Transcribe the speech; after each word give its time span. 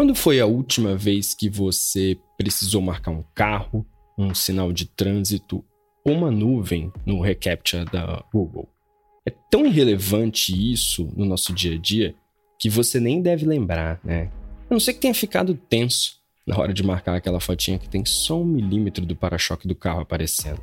Quando 0.00 0.14
foi 0.14 0.40
a 0.40 0.46
última 0.46 0.96
vez 0.96 1.34
que 1.34 1.50
você 1.50 2.16
precisou 2.38 2.80
marcar 2.80 3.10
um 3.10 3.22
carro, 3.34 3.84
um 4.16 4.34
sinal 4.34 4.72
de 4.72 4.86
trânsito 4.86 5.62
ou 6.02 6.14
uma 6.14 6.30
nuvem 6.30 6.90
no 7.04 7.20
reCAPTCHA 7.20 7.84
da 7.84 8.24
Google? 8.32 8.66
É 9.26 9.30
tão 9.50 9.66
irrelevante 9.66 10.54
isso 10.72 11.12
no 11.14 11.26
nosso 11.26 11.52
dia 11.52 11.74
a 11.74 11.78
dia 11.78 12.14
que 12.58 12.70
você 12.70 12.98
nem 12.98 13.20
deve 13.20 13.44
lembrar, 13.44 14.00
né? 14.02 14.30
A 14.70 14.72
não 14.72 14.80
ser 14.80 14.94
que 14.94 15.00
tenha 15.00 15.12
ficado 15.12 15.54
tenso 15.54 16.14
na 16.46 16.56
hora 16.56 16.72
de 16.72 16.82
marcar 16.82 17.16
aquela 17.16 17.38
fotinha 17.38 17.78
que 17.78 17.86
tem 17.86 18.02
só 18.06 18.40
um 18.40 18.46
milímetro 18.46 19.04
do 19.04 19.14
para-choque 19.14 19.68
do 19.68 19.74
carro 19.74 20.00
aparecendo. 20.00 20.62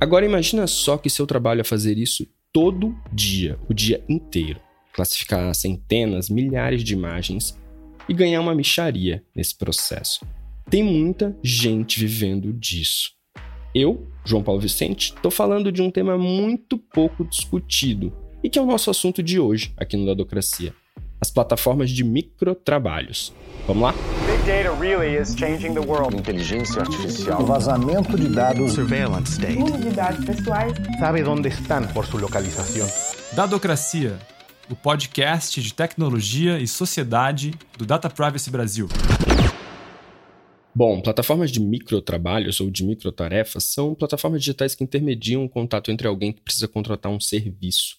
Agora 0.00 0.24
imagina 0.24 0.66
só 0.66 0.96
que 0.96 1.10
seu 1.10 1.26
trabalho 1.26 1.60
é 1.60 1.64
fazer 1.64 1.98
isso 1.98 2.26
todo 2.50 2.96
dia, 3.12 3.58
o 3.68 3.74
dia 3.74 4.02
inteiro. 4.08 4.58
Classificar 4.94 5.54
centenas, 5.54 6.30
milhares 6.30 6.82
de 6.82 6.94
imagens 6.94 7.62
e 8.08 8.14
ganhar 8.14 8.40
uma 8.40 8.54
micharia 8.54 9.22
nesse 9.34 9.56
processo. 9.56 10.24
Tem 10.68 10.82
muita 10.82 11.36
gente 11.42 12.00
vivendo 12.00 12.52
disso. 12.52 13.10
Eu, 13.74 14.06
João 14.24 14.42
Paulo 14.42 14.60
Vicente, 14.60 15.12
estou 15.14 15.30
falando 15.30 15.70
de 15.70 15.82
um 15.82 15.90
tema 15.90 16.16
muito 16.16 16.78
pouco 16.78 17.24
discutido 17.24 18.12
e 18.42 18.48
que 18.48 18.58
é 18.58 18.62
o 18.62 18.66
nosso 18.66 18.90
assunto 18.90 19.22
de 19.22 19.40
hoje 19.40 19.72
aqui 19.76 19.96
no 19.96 20.04
Ladocracia: 20.04 20.74
as 21.20 21.30
plataformas 21.30 21.90
de 21.90 22.04
microtrabalhos. 22.04 23.32
Vamos 23.66 23.82
lá? 23.82 23.94
Big 24.26 24.46
data 24.46 24.78
really 24.78 25.16
is 25.16 25.34
changing 25.34 25.72
the 25.72 25.80
world. 25.80 26.14
Inteligência 26.14 26.82
artificial. 26.82 27.42
O 27.42 27.46
vazamento 27.46 28.16
de 28.16 28.28
dados. 28.28 28.72
Surveillance 28.72 29.32
state. 29.32 29.62
Uso 29.62 29.78
de 29.78 29.90
dados 29.90 30.24
pessoais. 30.24 30.74
Sabe 30.98 31.24
onde 31.24 31.48
estão 31.48 31.86
por 31.88 32.04
sua 32.04 32.20
localização. 32.20 32.86
Dadocracia, 33.32 34.18
o 34.70 34.74
podcast 34.74 35.60
de 35.60 35.74
tecnologia 35.74 36.58
e 36.58 36.66
sociedade 36.66 37.52
do 37.76 37.84
Data 37.84 38.08
Privacy 38.08 38.50
Brasil. 38.50 38.88
Bom, 40.74 41.00
plataformas 41.02 41.50
de 41.50 41.60
microtrabalhos 41.60 42.60
ou 42.60 42.70
de 42.70 42.82
microtarefas 42.82 43.64
são 43.64 43.94
plataformas 43.94 44.40
digitais 44.40 44.74
que 44.74 44.82
intermediam 44.82 45.44
o 45.44 45.48
contato 45.48 45.90
entre 45.90 46.08
alguém 46.08 46.32
que 46.32 46.40
precisa 46.40 46.66
contratar 46.66 47.12
um 47.12 47.20
serviço. 47.20 47.98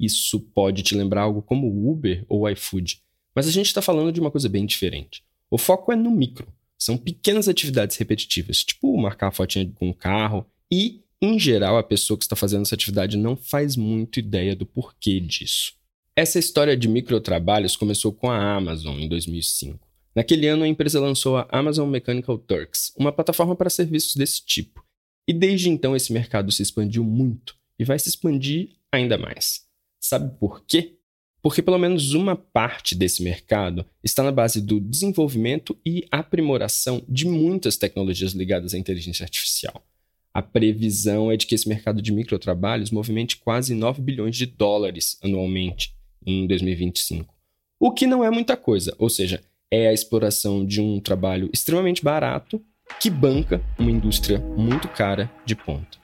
Isso 0.00 0.40
pode 0.40 0.82
te 0.82 0.94
lembrar 0.94 1.22
algo 1.22 1.42
como 1.42 1.68
o 1.68 1.90
Uber 1.90 2.24
ou 2.28 2.40
o 2.40 2.48
iFood, 2.48 3.00
mas 3.34 3.46
a 3.46 3.50
gente 3.50 3.66
está 3.66 3.82
falando 3.82 4.10
de 4.10 4.20
uma 4.20 4.30
coisa 4.30 4.48
bem 4.48 4.64
diferente. 4.64 5.22
O 5.50 5.58
foco 5.58 5.92
é 5.92 5.96
no 5.96 6.10
micro. 6.10 6.48
São 6.78 6.96
pequenas 6.96 7.48
atividades 7.48 7.96
repetitivas, 7.96 8.64
tipo 8.64 8.96
marcar 8.96 9.28
a 9.28 9.32
fotinha 9.32 9.70
com 9.74 9.88
um 9.88 9.92
carro, 9.92 10.44
e, 10.70 11.02
em 11.22 11.38
geral, 11.38 11.78
a 11.78 11.82
pessoa 11.82 12.18
que 12.18 12.24
está 12.24 12.34
fazendo 12.34 12.62
essa 12.62 12.74
atividade 12.74 13.16
não 13.16 13.36
faz 13.36 13.76
muito 13.76 14.18
ideia 14.18 14.56
do 14.56 14.66
porquê 14.66 15.20
disso. 15.20 15.76
Essa 16.18 16.38
história 16.38 16.74
de 16.74 16.88
microtrabalhos 16.88 17.76
começou 17.76 18.10
com 18.10 18.30
a 18.30 18.56
Amazon 18.56 18.98
em 18.98 19.06
2005. 19.06 19.86
Naquele 20.14 20.46
ano, 20.48 20.64
a 20.64 20.68
empresa 20.68 20.98
lançou 20.98 21.36
a 21.36 21.46
Amazon 21.50 21.90
Mechanical 21.90 22.38
Turks, 22.38 22.90
uma 22.96 23.12
plataforma 23.12 23.54
para 23.54 23.68
serviços 23.68 24.16
desse 24.16 24.42
tipo. 24.42 24.82
E 25.28 25.34
desde 25.34 25.68
então 25.68 25.94
esse 25.94 26.14
mercado 26.14 26.50
se 26.50 26.62
expandiu 26.62 27.04
muito 27.04 27.54
e 27.78 27.84
vai 27.84 27.98
se 27.98 28.08
expandir 28.08 28.78
ainda 28.90 29.18
mais. 29.18 29.66
Sabe 30.00 30.34
por 30.40 30.64
quê? 30.64 30.94
Porque 31.42 31.60
pelo 31.60 31.76
menos 31.76 32.14
uma 32.14 32.34
parte 32.34 32.94
desse 32.94 33.22
mercado 33.22 33.84
está 34.02 34.22
na 34.22 34.32
base 34.32 34.62
do 34.62 34.80
desenvolvimento 34.80 35.78
e 35.84 36.06
aprimoração 36.10 37.04
de 37.06 37.26
muitas 37.26 37.76
tecnologias 37.76 38.32
ligadas 38.32 38.72
à 38.72 38.78
inteligência 38.78 39.22
artificial. 39.22 39.86
A 40.32 40.40
previsão 40.40 41.30
é 41.30 41.36
de 41.36 41.46
que 41.46 41.54
esse 41.54 41.68
mercado 41.68 42.00
de 42.00 42.10
microtrabalhos 42.10 42.90
movimente 42.90 43.36
quase 43.36 43.74
9 43.74 44.00
bilhões 44.00 44.34
de 44.34 44.46
dólares 44.46 45.18
anualmente 45.22 45.94
em 46.26 46.46
2025. 46.46 47.32
O 47.78 47.92
que 47.92 48.06
não 48.06 48.24
é 48.24 48.30
muita 48.30 48.56
coisa, 48.56 48.94
ou 48.98 49.08
seja, 49.08 49.40
é 49.70 49.88
a 49.88 49.92
exploração 49.92 50.64
de 50.64 50.80
um 50.80 50.98
trabalho 51.00 51.50
extremamente 51.52 52.02
barato 52.02 52.60
que 53.00 53.10
banca 53.10 53.62
uma 53.78 53.90
indústria 53.90 54.38
muito 54.38 54.88
cara 54.88 55.30
de 55.44 55.54
ponta. 55.54 55.98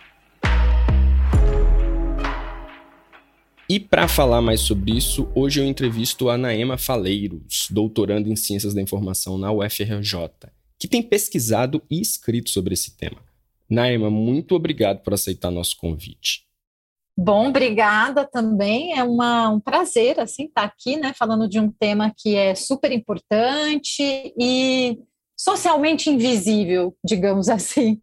E 3.68 3.80
para 3.80 4.06
falar 4.06 4.42
mais 4.42 4.60
sobre 4.60 4.94
isso, 4.94 5.30
hoje 5.34 5.60
eu 5.60 5.64
entrevisto 5.64 6.28
a 6.28 6.36
Naema 6.36 6.76
Faleiros, 6.76 7.68
doutoranda 7.70 8.28
em 8.28 8.36
Ciências 8.36 8.74
da 8.74 8.82
Informação 8.82 9.38
na 9.38 9.50
UFRJ, 9.50 10.28
que 10.78 10.86
tem 10.86 11.02
pesquisado 11.02 11.80
e 11.90 12.00
escrito 12.00 12.50
sobre 12.50 12.74
esse 12.74 12.96
tema. 12.96 13.16
Naema, 13.70 14.10
muito 14.10 14.54
obrigado 14.54 15.02
por 15.02 15.14
aceitar 15.14 15.50
nosso 15.50 15.78
convite. 15.78 16.44
Bom, 17.16 17.48
obrigada 17.48 18.24
também. 18.24 18.98
É 18.98 19.04
uma, 19.04 19.50
um 19.50 19.60
prazer 19.60 20.18
assim 20.18 20.46
estar 20.46 20.64
aqui, 20.64 20.96
né, 20.96 21.12
falando 21.16 21.48
de 21.48 21.60
um 21.60 21.70
tema 21.70 22.12
que 22.16 22.34
é 22.34 22.54
super 22.54 22.90
importante 22.90 24.02
e 24.38 24.98
socialmente 25.36 26.08
invisível, 26.08 26.96
digamos 27.04 27.48
assim. 27.50 28.00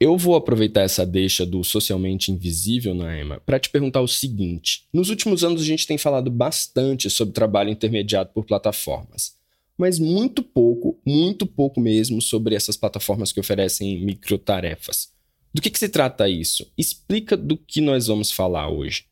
Eu 0.00 0.18
vou 0.18 0.34
aproveitar 0.34 0.82
essa 0.82 1.06
deixa 1.06 1.46
do 1.46 1.62
socialmente 1.62 2.32
invisível, 2.32 2.94
Naema, 2.94 3.40
para 3.46 3.60
te 3.60 3.70
perguntar 3.70 4.00
o 4.00 4.08
seguinte: 4.08 4.86
nos 4.92 5.08
últimos 5.08 5.44
anos 5.44 5.62
a 5.62 5.64
gente 5.64 5.86
tem 5.86 5.96
falado 5.96 6.30
bastante 6.30 7.08
sobre 7.08 7.32
trabalho 7.32 7.70
intermediado 7.70 8.30
por 8.34 8.44
plataformas, 8.44 9.36
mas 9.78 9.98
muito 9.98 10.42
pouco, 10.42 10.98
muito 11.06 11.46
pouco 11.46 11.80
mesmo 11.80 12.20
sobre 12.20 12.54
essas 12.54 12.76
plataformas 12.76 13.30
que 13.30 13.40
oferecem 13.40 14.04
microtarefas. 14.04 15.13
Do 15.54 15.62
que, 15.62 15.70
que 15.70 15.78
se 15.78 15.88
trata 15.88 16.28
isso? 16.28 16.70
Explica 16.76 17.36
do 17.36 17.56
que 17.56 17.80
nós 17.80 18.08
vamos 18.08 18.32
falar 18.32 18.68
hoje. 18.68 19.06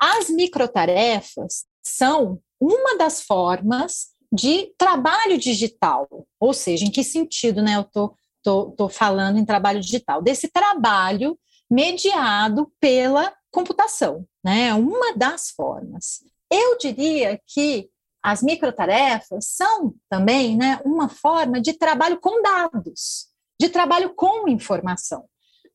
As 0.00 0.30
microtarefas 0.30 1.66
são 1.84 2.40
uma 2.58 2.96
das 2.96 3.22
formas 3.22 4.08
de 4.32 4.72
trabalho 4.78 5.38
digital, 5.38 6.08
ou 6.40 6.52
seja, 6.52 6.84
em 6.84 6.90
que 6.90 7.04
sentido, 7.04 7.62
né? 7.62 7.76
Eu 7.76 7.84
tô, 7.84 8.14
tô, 8.42 8.70
tô 8.72 8.88
falando 8.88 9.38
em 9.38 9.44
trabalho 9.44 9.80
digital, 9.80 10.22
desse 10.22 10.48
trabalho 10.48 11.38
mediado 11.70 12.72
pela 12.80 13.34
computação, 13.50 14.26
né? 14.42 14.72
Uma 14.74 15.14
das 15.14 15.50
formas. 15.50 16.22
Eu 16.50 16.78
diria 16.78 17.40
que 17.46 17.90
as 18.22 18.42
microtarefas 18.42 19.46
são 19.46 19.94
também, 20.08 20.56
né, 20.56 20.80
uma 20.84 21.08
forma 21.08 21.60
de 21.60 21.74
trabalho 21.74 22.18
com 22.20 22.42
dados, 22.42 23.28
de 23.60 23.68
trabalho 23.68 24.14
com 24.16 24.48
informação. 24.48 25.28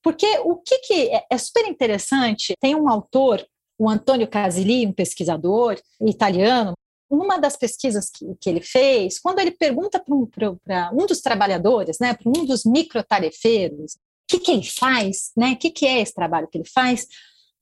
Porque 0.04 0.28
o 0.40 0.58
que, 0.58 0.80
que 0.80 1.10
é, 1.10 1.26
é 1.30 1.38
super 1.38 1.68
interessante, 1.68 2.56
tem 2.60 2.76
um 2.76 2.90
autor, 2.90 3.46
o 3.78 3.90
Antônio 3.90 4.28
Casilli, 4.28 4.86
um 4.86 4.94
pesquisador 4.94 5.80
italiano, 6.02 6.74
numa 7.10 7.38
das 7.38 7.58
pesquisas 7.58 8.10
que, 8.10 8.26
que 8.40 8.50
ele 8.50 8.62
fez, 8.62 9.20
quando 9.20 9.40
ele 9.40 9.52
pergunta 9.52 10.00
para 10.00 10.16
um, 10.16 10.28
um, 10.94 11.06
dos 11.06 11.20
trabalhadores, 11.20 11.98
né, 12.00 12.14
para 12.14 12.30
um 12.30 12.46
dos 12.46 12.64
microtarefeiros, 12.64 13.96
o 13.96 13.98
que, 14.28 14.40
que 14.40 14.52
ele 14.52 14.64
faz, 14.64 15.32
né, 15.36 15.52
o 15.52 15.58
que, 15.58 15.70
que 15.70 15.86
é 15.86 16.00
esse 16.00 16.14
trabalho 16.14 16.48
que 16.48 16.58
ele 16.58 16.68
faz, 16.74 17.06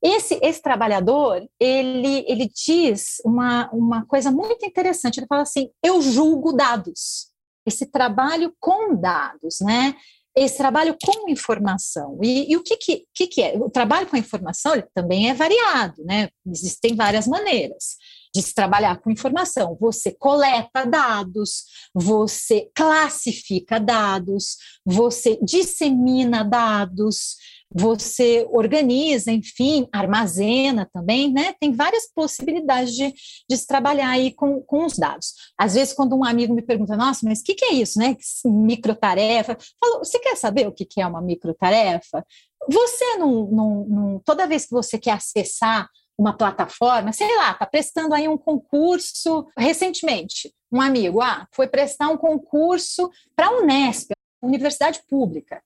esse, 0.02 0.38
esse 0.40 0.62
trabalhador, 0.62 1.46
ele, 1.58 2.24
ele 2.26 2.48
diz 2.48 3.20
uma, 3.24 3.68
uma 3.70 4.06
coisa 4.06 4.30
muito 4.30 4.64
interessante, 4.64 5.18
ele 5.18 5.26
fala 5.26 5.42
assim, 5.42 5.68
eu 5.82 6.00
julgo 6.00 6.52
dados, 6.52 7.28
esse 7.66 7.84
trabalho 7.86 8.54
com 8.58 8.94
dados, 8.94 9.58
né, 9.60 9.96
esse 10.36 10.56
trabalho 10.56 10.96
com 11.04 11.28
informação. 11.28 12.18
E, 12.22 12.52
e 12.52 12.56
o 12.56 12.62
que, 12.62 12.76
que, 12.76 13.04
que, 13.14 13.26
que 13.26 13.42
é? 13.42 13.56
O 13.56 13.70
trabalho 13.70 14.06
com 14.06 14.16
informação 14.16 14.74
ele 14.74 14.86
também 14.94 15.28
é 15.28 15.34
variado, 15.34 16.02
né? 16.04 16.28
Existem 16.46 16.94
várias 16.94 17.26
maneiras 17.26 17.96
de 18.34 18.42
se 18.42 18.54
trabalhar 18.54 19.00
com 19.00 19.10
informação. 19.10 19.76
Você 19.80 20.12
coleta 20.12 20.86
dados, 20.86 21.64
você 21.92 22.70
classifica 22.74 23.80
dados, 23.80 24.56
você 24.84 25.38
dissemina 25.42 26.44
dados, 26.44 27.36
você 27.72 28.46
organiza, 28.50 29.30
enfim, 29.30 29.88
armazena 29.92 30.88
também, 30.92 31.32
né? 31.32 31.54
Tem 31.60 31.72
várias 31.72 32.10
possibilidades 32.12 32.94
de, 32.94 33.14
de 33.48 33.56
se 33.56 33.66
trabalhar 33.66 34.08
aí 34.08 34.32
com, 34.32 34.60
com 34.62 34.84
os 34.84 34.98
dados. 34.98 35.34
Às 35.56 35.74
vezes, 35.74 35.94
quando 35.94 36.16
um 36.16 36.24
amigo 36.24 36.52
me 36.52 36.62
pergunta, 36.62 36.96
nossa, 36.96 37.20
mas 37.24 37.40
o 37.40 37.44
que, 37.44 37.54
que, 37.54 37.64
é 37.64 37.74
isso, 37.74 37.98
né? 37.98 38.16
Microtarefa. 38.44 39.56
Falo, 39.78 39.98
você 39.98 40.18
quer 40.18 40.36
saber 40.36 40.66
o 40.66 40.72
que, 40.72 40.84
que 40.84 41.00
é 41.00 41.06
uma 41.06 41.22
microtarefa? 41.22 42.24
Você 42.68 43.16
não, 43.16 43.46
não, 43.46 43.84
não, 43.88 44.18
toda 44.24 44.46
vez 44.46 44.66
que 44.66 44.72
você 44.72 44.98
quer 44.98 45.12
acessar 45.12 45.88
uma 46.18 46.36
plataforma, 46.36 47.12
sei 47.12 47.34
lá, 47.36 47.52
está 47.52 47.64
prestando 47.64 48.14
aí 48.14 48.28
um 48.28 48.36
concurso 48.36 49.46
recentemente. 49.56 50.52
Um 50.70 50.80
amigo, 50.80 51.22
ah, 51.22 51.46
foi 51.52 51.66
prestar 51.66 52.08
um 52.08 52.16
concurso 52.16 53.10
para 53.34 53.46
a 53.46 53.58
Unesp, 53.58 54.10
Universidade 54.42 55.00
Pública. 55.08 55.62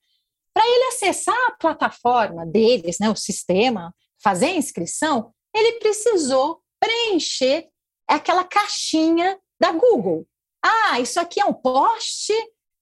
Para 0.54 0.64
ele 0.64 0.84
acessar 0.84 1.36
a 1.48 1.56
plataforma 1.56 2.46
deles, 2.46 2.98
né, 3.00 3.10
o 3.10 3.16
sistema, 3.16 3.92
fazer 4.22 4.46
a 4.46 4.56
inscrição, 4.56 5.32
ele 5.54 5.78
precisou 5.80 6.62
preencher 6.80 7.68
aquela 8.08 8.44
caixinha 8.44 9.38
da 9.60 9.72
Google. 9.72 10.26
Ah, 10.64 11.00
isso 11.00 11.18
aqui 11.20 11.40
é 11.40 11.44
um 11.44 11.52
poste 11.52 12.32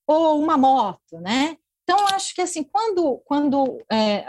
ou 0.07 0.41
uma 0.41 0.57
moto, 0.57 1.19
né? 1.21 1.57
Então, 1.83 2.07
acho 2.09 2.35
que 2.35 2.41
assim, 2.41 2.63
quando, 2.63 3.21
quando, 3.25 3.79
é, 3.91 4.25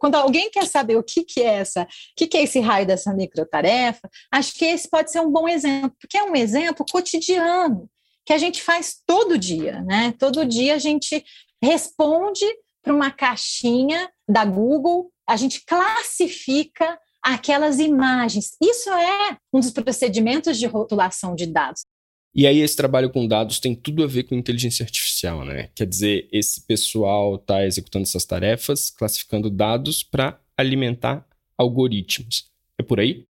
quando 0.00 0.14
alguém 0.14 0.50
quer 0.50 0.66
saber 0.66 0.96
o 0.96 1.02
que, 1.02 1.24
que 1.24 1.40
é 1.40 1.56
essa, 1.56 1.82
o 1.82 1.86
que, 2.16 2.26
que 2.26 2.36
é 2.36 2.42
esse 2.42 2.58
raio 2.58 2.86
dessa 2.86 3.12
microtarefa, 3.12 4.08
acho 4.32 4.54
que 4.54 4.64
esse 4.64 4.88
pode 4.88 5.10
ser 5.10 5.20
um 5.20 5.30
bom 5.30 5.46
exemplo, 5.46 5.94
porque 6.00 6.16
é 6.16 6.24
um 6.24 6.34
exemplo 6.34 6.84
cotidiano 6.90 7.88
que 8.24 8.32
a 8.32 8.38
gente 8.38 8.62
faz 8.62 8.96
todo 9.06 9.38
dia, 9.38 9.82
né? 9.82 10.14
Todo 10.18 10.44
dia 10.44 10.74
a 10.74 10.78
gente 10.78 11.24
responde 11.62 12.44
para 12.86 12.94
uma 12.94 13.10
caixinha 13.10 14.08
da 14.28 14.44
Google, 14.44 15.10
a 15.28 15.36
gente 15.36 15.64
classifica 15.66 16.96
aquelas 17.20 17.80
imagens. 17.80 18.56
Isso 18.62 18.88
é 18.90 19.36
um 19.52 19.58
dos 19.58 19.72
procedimentos 19.72 20.56
de 20.56 20.66
rotulação 20.66 21.34
de 21.34 21.46
dados. 21.46 21.84
E 22.32 22.46
aí 22.46 22.60
esse 22.60 22.76
trabalho 22.76 23.10
com 23.10 23.26
dados 23.26 23.58
tem 23.58 23.74
tudo 23.74 24.04
a 24.04 24.06
ver 24.06 24.22
com 24.22 24.36
inteligência 24.36 24.84
artificial, 24.84 25.44
né? 25.44 25.68
Quer 25.74 25.86
dizer, 25.86 26.28
esse 26.30 26.64
pessoal 26.64 27.34
está 27.34 27.66
executando 27.66 28.04
essas 28.04 28.24
tarefas, 28.24 28.88
classificando 28.88 29.50
dados 29.50 30.04
para 30.04 30.38
alimentar 30.56 31.26
algoritmos. 31.58 32.48
É 32.78 32.84
por 32.84 33.00
aí? 33.00 33.24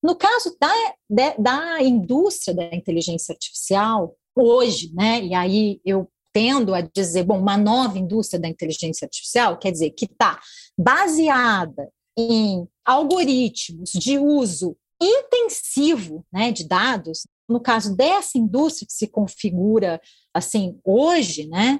No 0.00 0.14
caso 0.14 0.56
da, 0.60 1.34
da 1.36 1.82
indústria 1.82 2.54
da 2.54 2.76
inteligência 2.76 3.32
artificial, 3.32 4.16
hoje, 4.36 4.92
né? 4.94 5.24
E 5.24 5.34
aí 5.34 5.80
eu 5.84 6.08
tendo 6.34 6.74
a 6.74 6.80
dizer, 6.80 7.22
bom, 7.22 7.38
uma 7.38 7.56
nova 7.56 7.96
indústria 7.96 8.40
da 8.40 8.48
inteligência 8.48 9.06
artificial, 9.06 9.56
quer 9.56 9.70
dizer, 9.70 9.90
que 9.90 10.06
está 10.06 10.40
baseada 10.76 11.88
em 12.18 12.66
algoritmos 12.84 13.90
de 13.92 14.18
uso 14.18 14.76
intensivo 15.00 16.26
né, 16.32 16.50
de 16.50 16.66
dados, 16.66 17.26
no 17.48 17.60
caso 17.60 17.96
dessa 17.96 18.36
indústria 18.36 18.86
que 18.86 18.92
se 18.92 19.06
configura 19.06 20.00
assim 20.32 20.78
hoje, 20.84 21.46
né, 21.46 21.78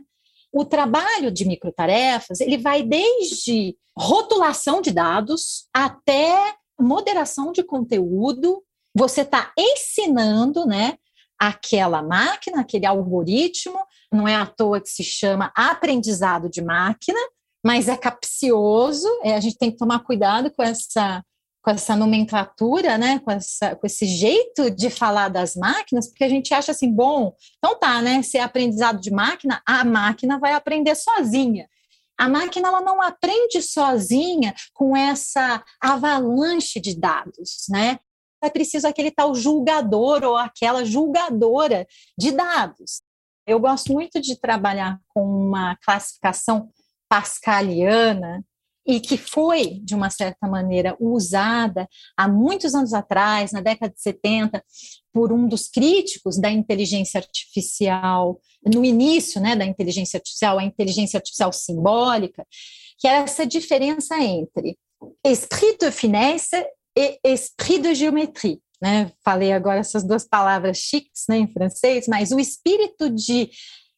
o 0.53 0.65
trabalho 0.65 1.33
de 1.33 1.45
microtarefas 1.45 2.41
ele 2.41 2.57
vai 2.57 2.85
desde 2.85 3.77
rotulação 3.99 4.81
de 4.81 4.93
dados 4.93 5.67
até 5.75 6.55
moderação 6.79 7.51
de 7.51 7.65
conteúdo. 7.65 8.63
Você 8.97 9.23
está 9.23 9.53
ensinando, 9.59 10.65
né, 10.65 10.97
aquela 11.39 12.03
máquina, 12.03 12.61
aquele 12.61 12.87
algoritmo, 12.87 13.79
não 14.15 14.29
é 14.29 14.35
à 14.35 14.47
toa 14.47 14.81
que 14.81 14.89
se 14.89 15.03
chama 15.03 15.53
aprendizado 15.55 16.49
de 16.49 16.63
máquina, 16.63 17.19
mas 17.65 17.89
é 17.89 17.97
capcioso, 17.97 19.09
é, 19.23 19.35
a 19.35 19.41
gente 19.41 19.59
tem 19.59 19.71
que 19.71 19.79
tomar 19.79 20.01
cuidado 20.01 20.51
com 20.51 20.63
essa 20.63 21.23
com 21.65 21.71
essa 21.71 21.97
nomenclatura, 21.97 22.99
né, 22.99 23.19
com, 23.21 23.31
essa, 23.31 23.75
com 23.75 23.87
esse 23.87 24.05
jeito 24.05 24.71
de 24.71 24.91
falar 24.91 25.31
das 25.31 25.57
máquinas, 25.57 26.07
porque 26.07 26.23
a 26.23 26.29
gente 26.29 26.53
acha 26.53 26.73
assim, 26.73 26.93
bom, 26.93 27.35
então 27.57 27.79
tá, 27.79 28.03
né, 28.03 28.23
se 28.23 28.37
é 28.37 28.43
aprendizado 28.43 29.01
de 29.01 29.11
máquina, 29.11 29.63
a 29.67 29.83
máquina 29.83 30.39
vai 30.39 30.53
aprender 30.53 30.95
sozinha. 30.95 31.67
A 32.19 32.29
máquina 32.29 32.69
ela 32.69 32.83
não 32.83 33.01
aprende 33.01 33.63
sozinha 33.63 34.55
com 34.75 34.95
essa 34.95 35.65
avalanche 35.81 36.79
de 36.79 36.95
dados, 36.95 37.65
né? 37.71 37.99
É 38.43 38.51
preciso 38.51 38.87
aquele 38.87 39.11
tal 39.11 39.35
julgador 39.35 40.23
ou 40.23 40.37
aquela 40.37 40.85
julgadora 40.85 41.87
de 42.17 42.31
dados. 42.31 43.01
Eu 43.47 43.61
gosto 43.61 43.93
muito 43.93 44.21
de 44.21 44.39
trabalhar 44.41 44.99
com 45.09 45.23
uma 45.23 45.77
classificação 45.77 46.71
pascaliana 47.09 48.45
e 48.87 49.01
que 49.01 49.17
foi, 49.17 49.81
de 49.83 49.95
uma 49.95 50.11
certa 50.11 50.47
maneira, 50.47 50.97
usada 51.01 51.89
há 52.17 52.29
muitos 52.29 52.75
anos 52.75 52.93
atrás, 52.93 53.53
na 53.53 53.61
década 53.61 53.93
de 53.93 54.01
70, 54.01 54.63
por 55.13 55.33
um 55.33 55.49
dos 55.49 55.69
críticos 55.69 56.39
da 56.39 56.51
inteligência 56.51 57.19
artificial, 57.19 58.41
no 58.63 58.85
início 58.85 59.41
né, 59.41 59.57
da 59.57 59.65
inteligência 59.65 60.19
artificial, 60.19 60.59
a 60.59 60.65
inteligência 60.65 61.17
artificial 61.17 61.53
simbólica, 61.53 62.47
que 62.99 63.09
era 63.09 63.25
essa 63.25 63.47
diferença 63.47 64.19
entre 64.19 64.79
esprit 65.25 65.79
de 65.79 65.91
finesse 65.91 66.57
e 66.97 67.19
esprit 67.25 67.81
de 67.81 67.95
géométrie. 67.95 68.61
Né? 68.85 69.11
Falei 69.25 69.51
agora 69.51 69.79
essas 69.79 70.05
duas 70.05 70.27
palavras 70.27 70.77
chiques 70.77 71.25
né, 71.27 71.39
em 71.39 71.51
francês, 71.51 72.07
mas 72.07 72.33
o 72.33 72.39
espírito 72.39 73.09
de 73.09 73.51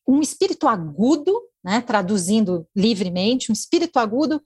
um 0.06 0.20
espírito 0.20 0.68
agudo, 0.68 1.36
né, 1.64 1.80
traduzindo 1.80 2.64
livremente, 2.72 3.50
um 3.50 3.52
espírito 3.52 3.98
agudo 3.98 4.40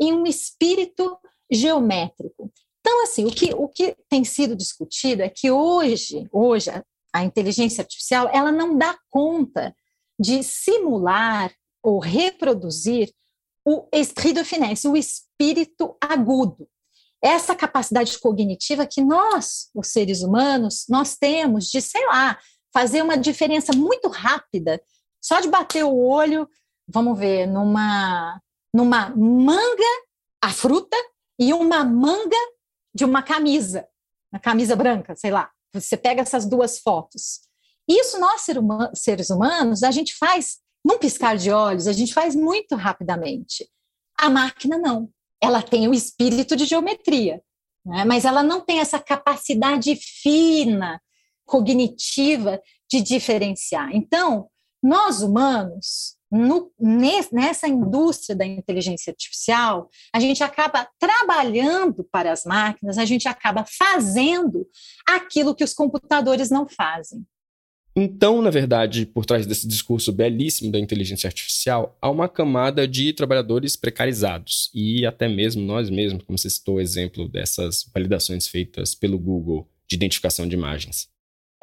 e 0.00 0.12
um 0.12 0.26
espírito 0.26 1.16
geométrico. 1.48 2.52
Então, 2.80 3.04
assim, 3.04 3.24
o 3.24 3.30
que, 3.30 3.54
o 3.54 3.68
que 3.68 3.96
tem 4.08 4.24
sido 4.24 4.56
discutido 4.56 5.22
é 5.22 5.28
que 5.28 5.48
hoje, 5.52 6.28
hoje 6.32 6.70
a, 6.70 6.84
a 7.12 7.22
inteligência 7.22 7.82
artificial 7.82 8.28
ela 8.32 8.50
não 8.50 8.76
dá 8.76 8.98
conta 9.08 9.72
de 10.18 10.42
simular 10.42 11.54
ou 11.80 12.00
reproduzir 12.00 13.14
o 13.64 13.86
esprit 13.92 14.32
de 14.32 14.42
finesse, 14.42 14.88
o 14.88 14.96
espírito 14.96 15.96
agudo. 16.00 16.68
Essa 17.24 17.56
capacidade 17.56 18.18
cognitiva 18.18 18.86
que 18.86 19.00
nós, 19.00 19.70
os 19.74 19.88
seres 19.88 20.22
humanos, 20.22 20.84
nós 20.90 21.16
temos 21.16 21.70
de, 21.70 21.80
sei 21.80 22.04
lá, 22.06 22.38
fazer 22.70 23.00
uma 23.00 23.16
diferença 23.16 23.72
muito 23.72 24.08
rápida, 24.08 24.78
só 25.22 25.40
de 25.40 25.48
bater 25.48 25.84
o 25.84 25.96
olho, 25.96 26.46
vamos 26.86 27.18
ver, 27.18 27.46
numa 27.46 28.38
numa 28.74 29.08
manga 29.10 30.04
a 30.42 30.52
fruta 30.52 30.96
e 31.38 31.54
uma 31.54 31.84
manga 31.84 32.36
de 32.92 33.04
uma 33.04 33.22
camisa, 33.22 33.86
uma 34.32 34.40
camisa 34.40 34.74
branca, 34.74 35.14
sei 35.14 35.30
lá. 35.30 35.48
Você 35.72 35.96
pega 35.96 36.22
essas 36.22 36.44
duas 36.44 36.80
fotos. 36.80 37.40
Isso 37.88 38.18
nós 38.18 38.44
seres 38.94 39.30
humanos 39.30 39.82
a 39.82 39.90
gente 39.92 40.14
faz 40.16 40.58
num 40.84 40.98
piscar 40.98 41.36
de 41.36 41.50
olhos, 41.50 41.86
a 41.86 41.92
gente 41.92 42.12
faz 42.12 42.34
muito 42.34 42.74
rapidamente. 42.74 43.70
A 44.18 44.28
máquina 44.28 44.76
não. 44.76 45.08
Ela 45.44 45.62
tem 45.62 45.88
o 45.88 45.94
espírito 45.94 46.56
de 46.56 46.64
geometria, 46.64 47.42
né? 47.84 48.04
mas 48.04 48.24
ela 48.24 48.42
não 48.42 48.60
tem 48.60 48.80
essa 48.80 48.98
capacidade 48.98 49.94
fina, 49.96 51.00
cognitiva 51.44 52.60
de 52.90 53.00
diferenciar. 53.02 53.90
Então, 53.94 54.48
nós 54.82 55.22
humanos, 55.22 56.16
no, 56.30 56.70
nessa 56.78 57.68
indústria 57.68 58.34
da 58.34 58.44
inteligência 58.44 59.10
artificial, 59.10 59.88
a 60.12 60.18
gente 60.18 60.42
acaba 60.42 60.88
trabalhando 60.98 62.04
para 62.10 62.32
as 62.32 62.44
máquinas, 62.44 62.98
a 62.98 63.04
gente 63.04 63.28
acaba 63.28 63.64
fazendo 63.64 64.66
aquilo 65.08 65.54
que 65.54 65.64
os 65.64 65.72
computadores 65.72 66.50
não 66.50 66.68
fazem. 66.68 67.24
Então, 67.96 68.42
na 68.42 68.50
verdade, 68.50 69.06
por 69.06 69.24
trás 69.24 69.46
desse 69.46 69.68
discurso 69.68 70.12
belíssimo 70.12 70.72
da 70.72 70.80
inteligência 70.80 71.28
artificial, 71.28 71.96
há 72.02 72.10
uma 72.10 72.28
camada 72.28 72.88
de 72.88 73.12
trabalhadores 73.12 73.76
precarizados 73.76 74.68
e 74.74 75.06
até 75.06 75.28
mesmo 75.28 75.62
nós 75.62 75.88
mesmos, 75.88 76.24
como 76.24 76.36
você 76.36 76.50
citou 76.50 76.76
o 76.76 76.80
exemplo 76.80 77.28
dessas 77.28 77.88
validações 77.94 78.48
feitas 78.48 78.94
pelo 78.96 79.18
Google 79.18 79.68
de 79.88 79.94
identificação 79.94 80.48
de 80.48 80.56
imagens 80.56 81.08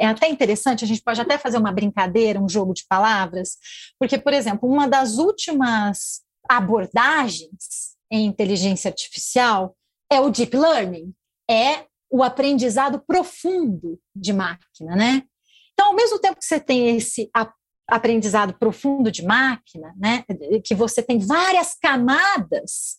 é 0.01 0.07
até 0.07 0.27
interessante, 0.27 0.83
a 0.83 0.87
gente 0.87 1.03
pode 1.03 1.21
até 1.21 1.37
fazer 1.37 1.59
uma 1.59 1.71
brincadeira, 1.71 2.41
um 2.41 2.49
jogo 2.49 2.73
de 2.73 2.83
palavras, 2.87 3.57
porque, 3.99 4.17
por 4.17 4.33
exemplo, 4.33 4.67
uma 4.67 4.87
das 4.87 5.19
últimas 5.19 6.21
abordagens 6.49 7.95
em 8.11 8.25
inteligência 8.25 8.89
artificial 8.89 9.77
é 10.11 10.19
o 10.19 10.31
deep 10.31 10.57
learning, 10.57 11.13
é 11.49 11.85
o 12.09 12.23
aprendizado 12.23 12.99
profundo 13.05 13.99
de 14.15 14.33
máquina, 14.33 14.95
né? 14.95 15.23
Então, 15.73 15.87
ao 15.87 15.95
mesmo 15.95 16.19
tempo 16.19 16.39
que 16.39 16.45
você 16.45 16.59
tem 16.59 16.95
esse 16.95 17.29
aprendizado 17.87 18.53
profundo 18.57 19.11
de 19.11 19.23
máquina, 19.23 19.93
né, 19.97 20.23
que 20.63 20.73
você 20.73 21.01
tem 21.03 21.19
várias 21.19 21.75
camadas, 21.75 22.97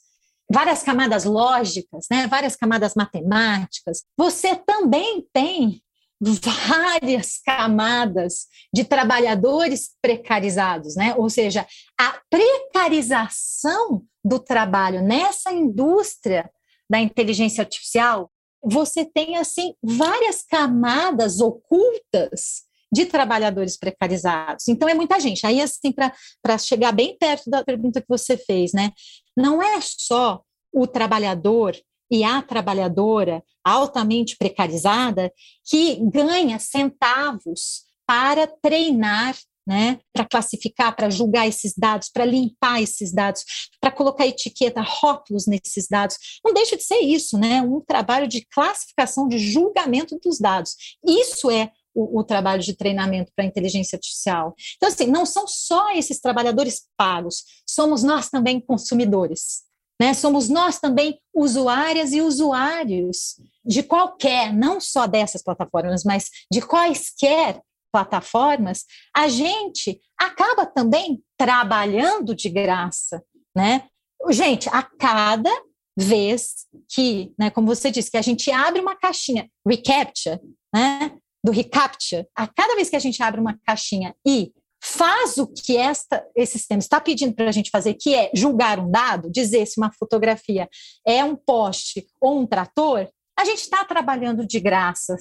várias 0.51 0.83
camadas 0.83 1.25
lógicas, 1.25 2.07
né, 2.11 2.27
várias 2.27 2.57
camadas 2.57 2.95
matemáticas, 2.95 4.03
você 4.17 4.55
também 4.57 5.27
tem 5.33 5.83
várias 6.21 7.39
camadas 7.45 8.47
de 8.73 8.85
trabalhadores 8.85 9.91
precarizados, 10.01 10.95
né? 10.95 11.15
Ou 11.17 11.29
seja, 11.29 11.67
a 11.99 12.21
precarização 12.31 14.05
do 14.25 14.39
trabalho 14.39 15.03
nessa 15.03 15.51
indústria 15.51 16.49
da 16.89 17.01
inteligência 17.01 17.63
artificial, 17.63 18.31
você 18.63 19.05
tem 19.05 19.37
assim 19.37 19.75
várias 19.83 20.43
camadas 20.43 21.41
ocultas 21.41 22.63
de 22.93 23.07
trabalhadores 23.07 23.79
precarizados. 23.79 24.69
Então 24.69 24.89
é 24.89 24.95
muita 24.95 25.19
gente. 25.19 25.47
Aí 25.47 25.61
assim 25.61 25.93
para 25.93 26.59
chegar 26.59 26.93
bem 26.93 27.17
perto 27.19 27.49
da 27.49 27.65
pergunta 27.65 28.01
que 28.01 28.09
você 28.09 28.37
fez, 28.37 28.73
né? 28.73 28.93
Não 29.37 29.63
é 29.63 29.79
só 29.81 30.43
o 30.73 30.87
trabalhador 30.87 31.75
e 32.11 32.23
a 32.23 32.43
trabalhadora 32.43 33.43
altamente 33.65 34.37
precarizada 34.37 35.33
que 35.65 35.97
ganha 36.11 36.59
centavos 36.59 37.85
para 38.07 38.47
treinar 38.47 39.35
né, 39.67 40.01
para 40.13 40.27
classificar, 40.27 40.95
para 40.95 41.11
julgar 41.11 41.47
esses 41.47 41.75
dados, 41.77 42.09
para 42.09 42.25
limpar 42.25 42.83
esses 42.83 43.13
dados, 43.13 43.45
para 43.81 43.91
colocar 43.91 44.27
etiqueta, 44.27 44.83
rótulos 44.83 45.47
nesses 45.47 45.87
dados. 45.89 46.17
Não 46.45 46.53
deixa 46.53 46.77
de 46.77 46.83
ser 46.83 46.99
isso, 46.99 47.39
né? 47.39 47.63
Um 47.63 47.81
trabalho 47.81 48.27
de 48.27 48.45
classificação, 48.47 49.29
de 49.29 49.39
julgamento 49.39 50.19
dos 50.23 50.39
dados. 50.39 50.75
Isso 51.07 51.51
é 51.51 51.71
o, 51.95 52.21
o 52.21 52.25
trabalho 52.25 52.63
de 52.63 52.75
treinamento 52.75 53.33
para 53.35 53.45
inteligência 53.45 53.97
artificial. 53.97 54.55
Então, 54.77 54.89
assim, 54.89 55.07
não 55.07 55.25
são 55.25 55.47
só 55.47 55.93
esses 55.93 56.21
trabalhadores 56.21 56.83
pagos, 56.97 57.45
somos 57.69 58.03
nós 58.03 58.29
também 58.29 58.61
consumidores. 58.61 59.63
Né? 60.01 60.15
Somos 60.15 60.49
nós 60.49 60.81
também 60.81 61.21
usuárias 61.33 62.13
e 62.13 62.21
usuários 62.21 63.37
de 63.65 63.85
qualquer, 63.85 64.53
não 64.53 64.81
só 64.81 65.07
dessas 65.07 65.43
plataformas, 65.43 66.03
mas 66.03 66.29
de 66.51 66.61
quaisquer 66.61 67.61
plataformas, 67.93 68.85
a 69.15 69.29
gente 69.29 70.01
acaba 70.19 70.65
também 70.65 71.23
trabalhando 71.37 72.35
de 72.35 72.49
graça, 72.49 73.23
né? 73.55 73.85
Gente, 74.31 74.69
a 74.71 74.83
cada 74.83 75.51
vez 75.97 76.67
que, 76.89 77.33
né, 77.39 77.51
como 77.51 77.67
você 77.67 77.91
disse, 77.91 78.11
que 78.11 78.17
a 78.17 78.23
gente 78.23 78.51
abre 78.51 78.81
uma 78.81 78.97
caixinha 78.97 79.49
reCAPTCHA, 79.67 80.41
né, 80.75 81.17
do 81.45 81.53
reCAPTCHA, 81.53 82.27
a 82.35 82.47
cada 82.47 82.75
vez 82.77 82.89
que 82.89 82.97
a 82.97 83.01
gente 83.01 83.23
abre 83.23 83.41
uma 83.41 83.59
caixinha 83.67 84.15
e 84.27 84.53
faz 84.83 85.39
o 85.39 85.47
que 85.47 85.77
esta, 85.77 86.27
esse 86.35 86.59
sistema 86.59 86.81
está 86.81 87.01
pedindo 87.01 87.35
para 87.35 87.49
a 87.49 87.53
gente 87.53 87.71
fazer, 87.71 87.95
que 87.95 88.15
é 88.15 88.31
julgar 88.35 88.81
um 88.81 88.91
dado, 88.91 89.31
dizer 89.31 89.67
se 89.67 89.79
uma 89.79 89.93
fotografia 89.93 90.69
é 91.07 91.23
um 91.23 91.37
poste 91.37 92.07
ou 92.21 92.41
um 92.41 92.47
trator, 92.47 93.09
a 93.39 93.45
gente 93.45 93.61
está 93.61 93.85
trabalhando 93.85 94.47
de 94.47 94.59
graça. 94.59 95.17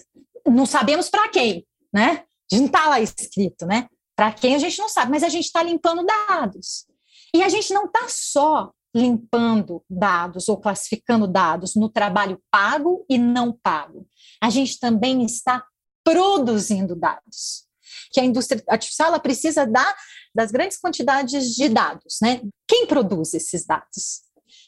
Não 0.48 0.66
sabemos 0.66 1.10
para 1.10 1.30
quem, 1.30 1.66
né? 1.94 2.24
Não 2.52 2.66
está 2.66 2.88
lá 2.90 3.00
escrito, 3.00 3.66
né? 3.66 3.88
Para 4.16 4.32
quem 4.32 4.56
a 4.56 4.60
gente 4.60 4.78
não 4.78 4.90
sabe, 4.90 5.12
mas 5.12 5.24
a 5.24 5.30
gente 5.30 5.46
está 5.46 5.64
limpando 5.64 6.06
dados. 6.06 6.86
E 7.34 7.42
a 7.42 7.50
gente 7.50 7.74
não 7.74 7.86
está 7.86 8.08
só 8.10 8.72
limpando 8.94 9.84
dados 9.90 10.50
ou 10.50 10.58
classificando 10.58 11.26
dados 11.26 11.76
no 11.76 11.90
trabalho 11.90 12.42
pago 12.52 13.06
e 13.10 13.18
não 13.18 13.54
pago. 13.54 14.06
A 14.42 14.50
gente 14.50 14.80
também 14.80 15.24
está 15.24 15.66
produzindo 16.04 16.96
dados. 16.96 17.66
Que 18.12 18.20
a 18.20 18.26
indústria 18.26 18.62
artificial 18.68 19.18
precisa 19.20 19.66
da, 19.66 19.96
das 20.36 20.52
grandes 20.52 20.78
quantidades 20.78 21.56
de 21.56 21.70
dados, 21.70 22.18
né? 22.22 22.42
Quem 22.68 22.86
produz 22.86 23.34
esses 23.34 23.66
dados? 23.66 24.22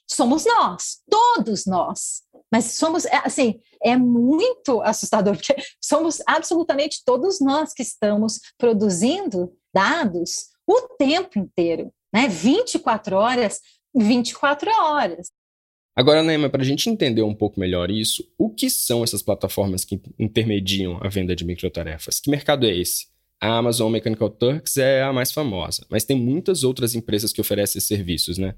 Somos 0.09 0.45
nós, 0.45 0.99
todos 1.09 1.65
nós. 1.65 2.22
Mas 2.53 2.65
somos, 2.75 3.05
é, 3.05 3.15
assim, 3.25 3.59
é 3.83 3.97
muito 3.97 4.79
assustador, 4.83 5.35
porque 5.35 5.55
somos 5.81 6.21
absolutamente 6.27 7.01
todos 7.03 7.41
nós 7.41 7.73
que 7.73 7.81
estamos 7.81 8.39
produzindo 8.59 9.51
dados 9.73 10.49
o 10.67 10.81
tempo 10.95 11.39
inteiro, 11.39 11.91
né? 12.13 12.27
24 12.27 13.15
horas 13.15 13.59
24 13.95 14.69
horas. 14.71 15.27
Agora, 15.95 16.23
Neema, 16.23 16.49
para 16.49 16.61
a 16.61 16.65
gente 16.65 16.89
entender 16.89 17.21
um 17.21 17.35
pouco 17.35 17.59
melhor 17.59 17.91
isso, 17.91 18.27
o 18.37 18.49
que 18.49 18.69
são 18.69 19.03
essas 19.03 19.21
plataformas 19.21 19.85
que 19.85 20.01
intermediam 20.17 20.97
a 21.01 21.07
venda 21.07 21.35
de 21.35 21.45
microtarefas? 21.45 22.19
Que 22.19 22.31
mercado 22.31 22.65
é 22.65 22.75
esse? 22.75 23.07
A 23.39 23.57
Amazon 23.57 23.91
Mechanical 23.91 24.29
Turks 24.29 24.77
é 24.77 25.03
a 25.03 25.13
mais 25.13 25.31
famosa, 25.31 25.85
mas 25.89 26.05
tem 26.05 26.17
muitas 26.17 26.63
outras 26.63 26.95
empresas 26.95 27.31
que 27.31 27.41
oferecem 27.41 27.79
serviços, 27.79 28.37
né? 28.37 28.55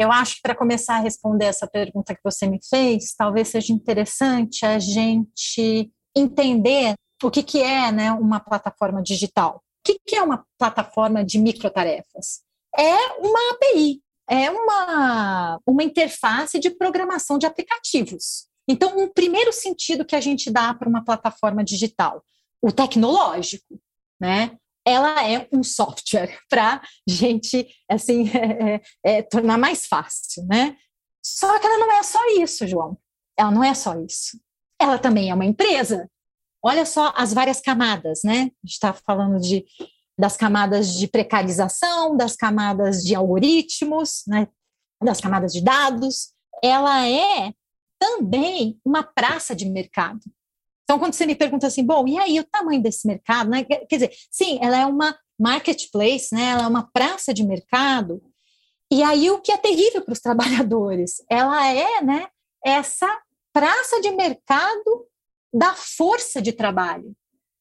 Eu 0.00 0.10
acho 0.10 0.36
que 0.36 0.40
para 0.40 0.54
começar 0.54 0.94
a 0.94 1.00
responder 1.00 1.44
essa 1.44 1.66
pergunta 1.66 2.14
que 2.14 2.22
você 2.24 2.46
me 2.46 2.58
fez, 2.66 3.14
talvez 3.14 3.48
seja 3.48 3.70
interessante 3.70 4.64
a 4.64 4.78
gente 4.78 5.92
entender 6.16 6.94
o 7.22 7.30
que, 7.30 7.42
que 7.42 7.60
é 7.62 7.92
né, 7.92 8.10
uma 8.12 8.40
plataforma 8.40 9.02
digital. 9.02 9.56
O 9.56 9.60
que, 9.84 10.00
que 10.06 10.16
é 10.16 10.22
uma 10.22 10.42
plataforma 10.58 11.22
de 11.22 11.38
microtarefas? 11.38 12.40
É 12.74 12.96
uma 13.18 13.52
API, 13.52 14.00
é 14.26 14.50
uma, 14.50 15.60
uma 15.66 15.82
interface 15.82 16.58
de 16.58 16.70
programação 16.70 17.36
de 17.36 17.44
aplicativos. 17.44 18.46
Então, 18.66 18.98
um 18.98 19.06
primeiro 19.06 19.52
sentido 19.52 20.06
que 20.06 20.16
a 20.16 20.20
gente 20.20 20.50
dá 20.50 20.72
para 20.72 20.88
uma 20.88 21.04
plataforma 21.04 21.62
digital, 21.62 22.24
o 22.62 22.72
tecnológico, 22.72 23.78
né? 24.18 24.56
Ela 24.90 25.26
é 25.26 25.48
um 25.52 25.62
software 25.62 26.38
para 26.48 26.82
gente 27.06 27.68
assim 27.90 28.28
é, 28.36 28.74
é, 28.74 28.82
é, 29.04 29.22
tornar 29.22 29.58
mais 29.58 29.86
fácil, 29.86 30.44
né? 30.46 30.76
Só 31.24 31.58
que 31.58 31.66
ela 31.66 31.78
não 31.78 31.92
é 31.92 32.02
só 32.02 32.18
isso, 32.38 32.66
João. 32.66 32.98
Ela 33.38 33.50
não 33.50 33.62
é 33.62 33.74
só 33.74 33.98
isso. 34.00 34.40
Ela 34.80 34.98
também 34.98 35.30
é 35.30 35.34
uma 35.34 35.44
empresa. 35.44 36.08
Olha 36.62 36.84
só 36.84 37.12
as 37.16 37.32
várias 37.32 37.60
camadas, 37.60 38.20
né? 38.24 38.50
A 38.62 38.66
gente 38.66 38.72
está 38.72 38.92
falando 38.92 39.38
de 39.40 39.64
das 40.18 40.36
camadas 40.36 40.98
de 40.98 41.08
precarização, 41.08 42.14
das 42.14 42.36
camadas 42.36 43.02
de 43.02 43.14
algoritmos, 43.14 44.22
né, 44.28 44.48
das 45.02 45.18
camadas 45.18 45.50
de 45.50 45.64
dados, 45.64 46.34
ela 46.62 47.08
é 47.08 47.54
também 47.98 48.78
uma 48.84 49.02
praça 49.02 49.56
de 49.56 49.64
mercado. 49.64 50.20
Então, 50.90 50.98
quando 50.98 51.14
você 51.14 51.24
me 51.24 51.36
pergunta 51.36 51.68
assim, 51.68 51.84
bom, 51.84 52.04
e 52.08 52.18
aí 52.18 52.40
o 52.40 52.44
tamanho 52.44 52.82
desse 52.82 53.06
mercado, 53.06 53.48
né? 53.48 53.62
Quer 53.62 53.86
dizer, 53.88 54.10
sim, 54.28 54.58
ela 54.60 54.76
é 54.76 54.84
uma 54.84 55.16
marketplace, 55.38 56.34
né? 56.34 56.46
Ela 56.46 56.64
é 56.64 56.66
uma 56.66 56.90
praça 56.92 57.32
de 57.32 57.44
mercado. 57.44 58.20
E 58.90 59.00
aí 59.00 59.30
o 59.30 59.40
que 59.40 59.52
é 59.52 59.56
terrível 59.56 60.02
para 60.02 60.14
os 60.14 60.18
trabalhadores, 60.20 61.22
ela 61.30 61.64
é, 61.64 62.02
né? 62.02 62.26
Essa 62.66 63.06
praça 63.52 64.00
de 64.00 64.10
mercado 64.10 65.06
da 65.54 65.74
força 65.74 66.42
de 66.42 66.50
trabalho, 66.50 67.14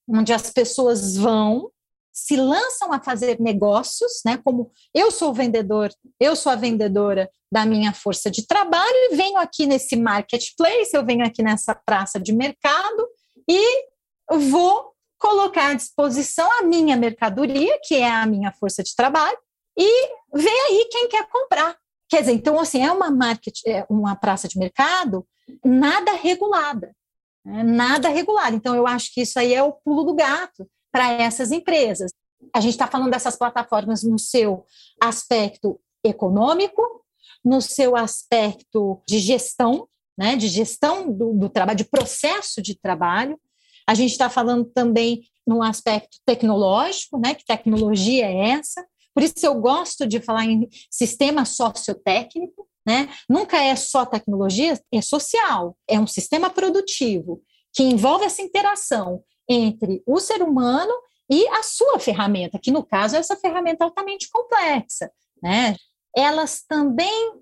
onde 0.08 0.34
as 0.34 0.50
pessoas 0.50 1.16
vão 1.16 1.70
se 2.12 2.36
lançam 2.36 2.92
a 2.92 3.00
fazer 3.00 3.40
negócios, 3.40 4.22
né? 4.26 4.42
Como 4.44 4.72
eu 4.92 5.12
sou 5.12 5.30
o 5.30 5.36
vendedor, 5.36 5.92
eu 6.20 6.36
sou 6.36 6.52
a 6.52 6.56
vendedora 6.56 7.30
da 7.52 7.64
minha 7.64 7.94
força 7.94 8.32
de 8.32 8.48
trabalho 8.48 8.96
e 9.12 9.16
venho 9.16 9.38
aqui 9.38 9.68
nesse 9.68 9.96
marketplace, 9.96 10.96
eu 10.96 11.06
venho 11.06 11.24
aqui 11.24 11.44
nessa 11.44 11.76
praça 11.76 12.20
de 12.20 12.34
mercado 12.34 13.08
e 13.50 13.88
vou 14.30 14.94
colocar 15.18 15.72
à 15.72 15.74
disposição 15.74 16.50
a 16.60 16.64
minha 16.64 16.96
mercadoria, 16.96 17.80
que 17.84 17.96
é 17.96 18.10
a 18.10 18.26
minha 18.26 18.52
força 18.54 18.84
de 18.84 18.96
trabalho, 18.96 19.38
e 19.78 20.08
ver 20.34 20.50
aí 20.68 20.88
quem 20.92 21.10
quer 21.10 21.28
comprar. 21.28 21.76
Quer 22.08 22.22
dizer, 22.22 22.34
então 22.34 22.60
assim, 22.60 22.86
é 22.86 22.92
uma 22.92 23.10
market, 23.10 23.60
é 23.66 23.86
uma 23.90 24.16
praça 24.16 24.48
de 24.48 24.58
mercado 24.58 25.26
nada 25.64 26.14
regulada. 26.14 26.96
Né? 27.46 27.64
Nada 27.64 28.10
regulada. 28.10 28.56
Então, 28.56 28.76
eu 28.76 28.86
acho 28.88 29.14
que 29.14 29.22
isso 29.22 29.40
aí 29.40 29.54
é 29.54 29.64
o 29.64 29.74
pulo 29.74 30.04
do 30.04 30.14
gato 30.14 30.70
para 30.92 31.12
essas 31.12 31.52
empresas. 31.52 32.12
A 32.54 32.60
gente 32.60 32.74
está 32.74 32.88
falando 32.88 33.12
dessas 33.12 33.36
plataformas 33.36 34.04
no 34.04 34.18
seu 34.18 34.66
aspecto 35.02 35.80
econômico, 36.04 36.82
no 37.44 37.62
seu 37.62 37.96
aspecto 37.96 39.02
de 39.08 39.20
gestão, 39.20 39.88
né, 40.20 40.36
de 40.36 40.50
gestão 40.50 41.10
do, 41.10 41.34
do 41.34 41.48
trabalho, 41.48 41.78
de 41.78 41.86
processo 41.86 42.62
de 42.62 42.78
trabalho. 42.78 43.40
A 43.88 43.94
gente 43.94 44.12
está 44.12 44.30
falando 44.30 44.66
também 44.66 45.22
no 45.48 45.64
aspecto 45.64 46.18
tecnológico, 46.26 47.18
né, 47.18 47.34
que 47.34 47.46
tecnologia 47.46 48.26
é 48.26 48.50
essa. 48.50 48.86
Por 49.14 49.24
isso 49.24 49.34
eu 49.42 49.56
gosto 49.56 50.06
de 50.06 50.20
falar 50.20 50.44
em 50.44 50.68
sistema 50.92 51.46
sociotécnico, 51.46 52.68
né? 52.86 53.10
Nunca 53.30 53.58
é 53.58 53.76
só 53.76 54.06
tecnologia, 54.06 54.80
é 54.92 55.02
social, 55.02 55.76
é 55.88 56.00
um 56.00 56.08
sistema 56.08 56.50
produtivo 56.50 57.42
que 57.74 57.84
envolve 57.84 58.26
essa 58.26 58.42
interação 58.42 59.24
entre 59.48 60.04
o 60.06 60.20
ser 60.20 60.42
humano 60.44 60.94
e 61.30 61.48
a 61.48 61.64
sua 61.64 61.98
ferramenta, 61.98 62.60
que 62.60 62.72
no 62.72 62.84
caso 62.84 63.16
é 63.16 63.20
essa 63.20 63.36
ferramenta 63.36 63.86
altamente 63.86 64.30
complexa, 64.30 65.12
né? 65.42 65.76
Elas 66.16 66.62
também 66.68 67.34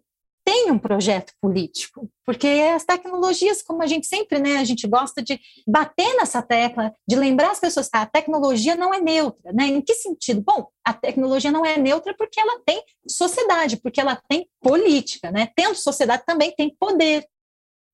têm 0.48 0.72
um 0.72 0.80
projeto 0.80 1.34
político, 1.42 2.10
porque 2.26 2.48
as 2.48 2.86
tecnologias, 2.86 3.62
como 3.62 3.84
a 3.84 3.86
gente 3.86 4.08
sempre, 4.08 4.40
né, 4.40 4.56
a 4.56 4.64
gente 4.64 4.88
gosta 4.88 5.22
de 5.22 5.38
bater 5.68 6.16
nessa 6.16 6.42
tecla, 6.42 6.94
de 7.06 7.18
lembrar 7.18 7.52
as 7.52 7.60
pessoas 7.60 7.90
que 7.90 7.98
a 7.98 8.06
tecnologia 8.06 8.74
não 8.74 8.94
é 8.94 9.02
neutra, 9.02 9.52
né? 9.52 9.68
Em 9.68 9.82
que 9.82 9.94
sentido? 9.94 10.42
Bom, 10.42 10.70
a 10.86 10.94
tecnologia 10.94 11.52
não 11.52 11.66
é 11.66 11.78
neutra 11.78 12.16
porque 12.18 12.40
ela 12.40 12.62
tem 12.66 12.82
sociedade, 13.06 13.76
porque 13.76 14.00
ela 14.00 14.16
tem 14.30 14.48
política, 14.62 15.30
né? 15.32 15.50
Tendo 15.54 15.76
sociedade 15.76 16.24
também 16.26 16.56
tem 16.56 16.74
poder. 16.80 17.26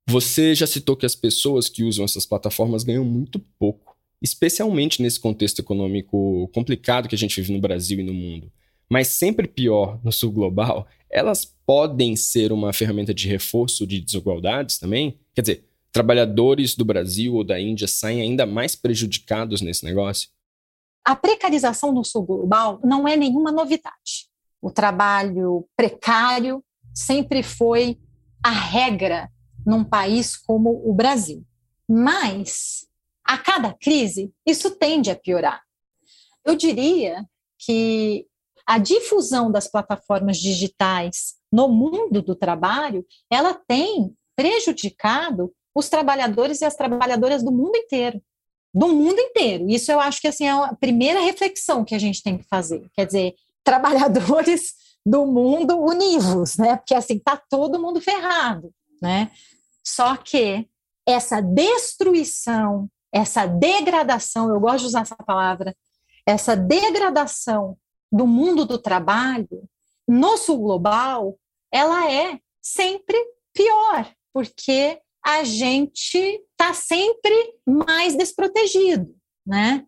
Você 0.07 0.53
já 0.53 0.67
citou 0.67 0.95
que 0.95 1.07
as 1.07 1.15
pessoas 1.15 1.67
que 1.69 1.83
usam 1.83 2.05
essas 2.05 2.23
plataformas 2.23 2.83
ganham 2.83 3.03
muito 3.03 3.39
pouco 3.57 3.93
especialmente 4.21 5.01
nesse 5.01 5.19
contexto 5.19 5.59
econômico 5.59 6.47
complicado 6.53 7.09
que 7.09 7.15
a 7.15 7.17
gente 7.17 7.41
vive 7.41 7.51
no 7.51 7.59
Brasil 7.59 7.99
e 7.99 8.03
no 8.03 8.13
mundo. 8.13 8.49
Mas 8.89 9.07
sempre 9.09 9.47
pior 9.47 9.99
no 10.03 10.11
sul 10.11 10.31
global, 10.31 10.87
elas 11.09 11.45
podem 11.65 12.15
ser 12.15 12.51
uma 12.51 12.73
ferramenta 12.73 13.13
de 13.13 13.27
reforço 13.27 13.85
de 13.85 14.01
desigualdades 14.01 14.77
também? 14.77 15.19
Quer 15.33 15.41
dizer, 15.41 15.69
trabalhadores 15.91 16.75
do 16.75 16.83
Brasil 16.83 17.35
ou 17.35 17.43
da 17.43 17.59
Índia 17.59 17.87
saem 17.87 18.21
ainda 18.21 18.45
mais 18.45 18.75
prejudicados 18.75 19.61
nesse 19.61 19.85
negócio? 19.85 20.29
A 21.05 21.15
precarização 21.15 21.91
no 21.91 22.03
sul 22.03 22.23
global 22.23 22.79
não 22.83 23.07
é 23.07 23.15
nenhuma 23.15 23.51
novidade. 23.51 24.27
O 24.61 24.71
trabalho 24.71 25.67
precário 25.75 26.63
sempre 26.93 27.43
foi 27.43 27.99
a 28.41 28.51
regra 28.51 29.29
num 29.65 29.83
país 29.83 30.37
como 30.37 30.81
o 30.85 30.93
Brasil. 30.93 31.45
Mas 31.87 32.87
a 33.23 33.37
cada 33.37 33.73
crise, 33.73 34.31
isso 34.45 34.71
tende 34.71 35.11
a 35.11 35.15
piorar. 35.15 35.61
Eu 36.45 36.55
diria 36.55 37.25
que 37.57 38.25
a 38.65 38.77
difusão 38.77 39.51
das 39.51 39.67
plataformas 39.67 40.37
digitais 40.37 41.35
no 41.51 41.67
mundo 41.67 42.21
do 42.21 42.35
trabalho, 42.35 43.05
ela 43.29 43.53
tem 43.53 44.13
prejudicado 44.35 45.53
os 45.75 45.89
trabalhadores 45.89 46.61
e 46.61 46.65
as 46.65 46.75
trabalhadoras 46.75 47.43
do 47.43 47.51
mundo 47.51 47.75
inteiro. 47.75 48.21
Do 48.73 48.87
mundo 48.87 49.19
inteiro. 49.19 49.69
Isso 49.69 49.91
eu 49.91 49.99
acho 49.99 50.19
que 50.19 50.27
assim, 50.27 50.45
é 50.45 50.51
a 50.51 50.75
primeira 50.75 51.19
reflexão 51.19 51.85
que 51.85 51.93
a 51.93 51.99
gente 51.99 52.23
tem 52.23 52.37
que 52.37 52.47
fazer. 52.47 52.89
Quer 52.93 53.05
dizer, 53.05 53.35
trabalhadores 53.63 54.73
do 55.05 55.25
mundo 55.25 55.77
univos, 55.77 56.57
né? 56.57 56.77
Porque 56.77 56.95
assim, 56.95 57.19
tá 57.19 57.41
todo 57.49 57.79
mundo 57.79 57.99
ferrado, 57.99 58.73
né? 59.01 59.31
Só 59.83 60.15
que 60.15 60.67
essa 61.05 61.41
destruição 61.41 62.89
essa 63.13 63.45
degradação, 63.45 64.49
eu 64.49 64.59
gosto 64.59 64.79
de 64.79 64.85
usar 64.87 65.01
essa 65.01 65.15
palavra, 65.15 65.75
essa 66.25 66.57
degradação 66.57 67.77
do 68.13 68.27
mundo 68.27 68.63
do 68.63 68.77
trabalho 68.77 69.67
no 70.07 70.37
sul 70.37 70.59
global, 70.59 71.35
ela 71.71 72.11
é 72.11 72.39
sempre 72.61 73.17
pior, 73.51 74.13
porque 74.31 75.01
a 75.25 75.43
gente 75.43 76.17
está 76.51 76.73
sempre 76.75 77.55
mais 77.65 78.15
desprotegido, 78.15 79.15
né? 79.45 79.83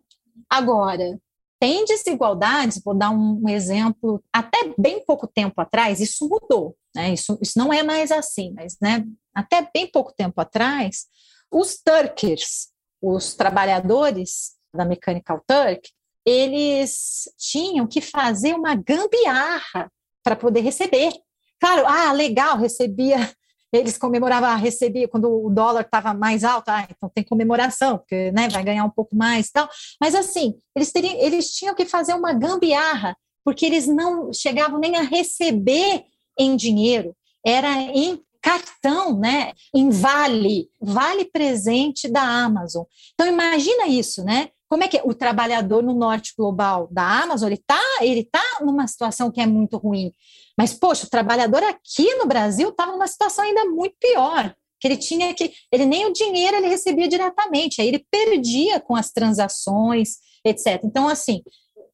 Agora, 0.50 1.20
tem 1.60 1.84
desigualdades, 1.84 2.82
vou 2.84 2.94
dar 2.94 3.10
um 3.10 3.48
exemplo, 3.48 4.22
até 4.32 4.74
bem 4.76 5.04
pouco 5.04 5.28
tempo 5.28 5.60
atrás, 5.60 6.00
isso 6.00 6.28
mudou, 6.28 6.76
né? 6.94 7.12
Isso, 7.12 7.38
isso 7.40 7.56
não 7.56 7.72
é 7.72 7.84
mais 7.84 8.10
assim, 8.10 8.52
mas 8.54 8.76
né, 8.80 9.04
até 9.32 9.70
bem 9.72 9.86
pouco 9.86 10.12
tempo 10.12 10.40
atrás, 10.40 11.06
os 11.50 11.76
Turkers, 11.76 12.70
os 13.00 13.34
trabalhadores 13.34 14.56
da 14.74 14.84
Mechanical 14.84 15.42
Turk, 15.46 15.88
eles 16.26 17.24
tinham 17.38 17.86
que 17.86 18.00
fazer 18.00 18.54
uma 18.54 18.74
gambiarra 18.74 19.90
para 20.24 20.34
poder 20.34 20.60
receber. 20.60 21.12
Claro, 21.60 21.86
ah, 21.86 22.12
legal, 22.12 22.58
recebia 22.58 23.16
eles 23.72 23.98
comemoravam, 23.98 24.48
ah, 24.48 24.56
recebia 24.56 25.08
quando 25.08 25.30
o 25.30 25.50
dólar 25.50 25.82
estava 25.82 26.12
mais 26.14 26.44
alto, 26.44 26.68
ah, 26.68 26.86
então 26.88 27.10
tem 27.14 27.24
comemoração, 27.24 27.98
porque 27.98 28.32
né, 28.32 28.48
vai 28.48 28.64
ganhar 28.64 28.84
um 28.84 28.90
pouco 28.90 29.14
mais 29.14 29.50
tal. 29.50 29.68
Mas 30.00 30.14
assim, 30.14 30.54
eles, 30.74 30.90
teriam, 30.90 31.14
eles 31.18 31.50
tinham 31.50 31.74
que 31.74 31.84
fazer 31.84 32.14
uma 32.14 32.32
gambiarra, 32.32 33.16
porque 33.44 33.64
eles 33.64 33.86
não 33.86 34.32
chegavam 34.32 34.80
nem 34.80 34.96
a 34.96 35.02
receber 35.02 36.04
em 36.38 36.56
dinheiro, 36.56 37.14
era 37.44 37.72
em 37.72 38.20
cartão, 38.42 39.18
né, 39.18 39.52
em 39.74 39.90
vale, 39.90 40.68
vale 40.80 41.24
presente 41.24 42.08
da 42.08 42.22
Amazon. 42.22 42.84
Então 43.14 43.26
imagina 43.26 43.86
isso, 43.86 44.24
né? 44.24 44.50
Como 44.68 44.82
é 44.82 44.88
que 44.88 44.98
é? 44.98 45.02
o 45.04 45.14
trabalhador 45.14 45.82
no 45.82 45.94
norte 45.94 46.34
global 46.36 46.88
da 46.90 47.22
Amazon, 47.22 47.48
ele 47.48 47.60
está 47.60 47.80
ele 48.00 48.24
tá 48.24 48.42
numa 48.60 48.86
situação 48.86 49.30
que 49.30 49.40
é 49.40 49.46
muito 49.46 49.76
ruim. 49.76 50.12
Mas, 50.58 50.74
poxa, 50.74 51.06
o 51.06 51.10
trabalhador 51.10 51.62
aqui 51.62 52.14
no 52.16 52.26
Brasil 52.26 52.70
estava 52.70 52.92
numa 52.92 53.06
situação 53.06 53.44
ainda 53.44 53.64
muito 53.66 53.94
pior, 54.00 54.54
que 54.80 54.88
ele 54.88 54.96
tinha 54.96 55.32
que, 55.34 55.52
ele 55.70 55.84
nem 55.84 56.06
o 56.06 56.12
dinheiro 56.12 56.56
ele 56.56 56.68
recebia 56.68 57.08
diretamente, 57.08 57.80
aí 57.80 57.88
ele 57.88 58.06
perdia 58.10 58.80
com 58.80 58.96
as 58.96 59.12
transações, 59.12 60.16
etc. 60.44 60.80
Então, 60.82 61.08
assim, 61.08 61.42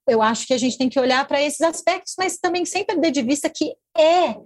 eu 0.08 0.22
acho 0.22 0.46
que 0.46 0.54
a 0.54 0.58
gente 0.58 0.78
tem 0.78 0.88
que 0.88 0.98
olhar 0.98 1.26
para 1.26 1.42
esses 1.42 1.60
aspectos, 1.60 2.14
mas 2.18 2.38
também 2.38 2.64
sem 2.64 2.84
perder 2.84 3.10
de 3.10 3.22
vista 3.22 3.50
que 3.50 3.74
é 3.96 4.36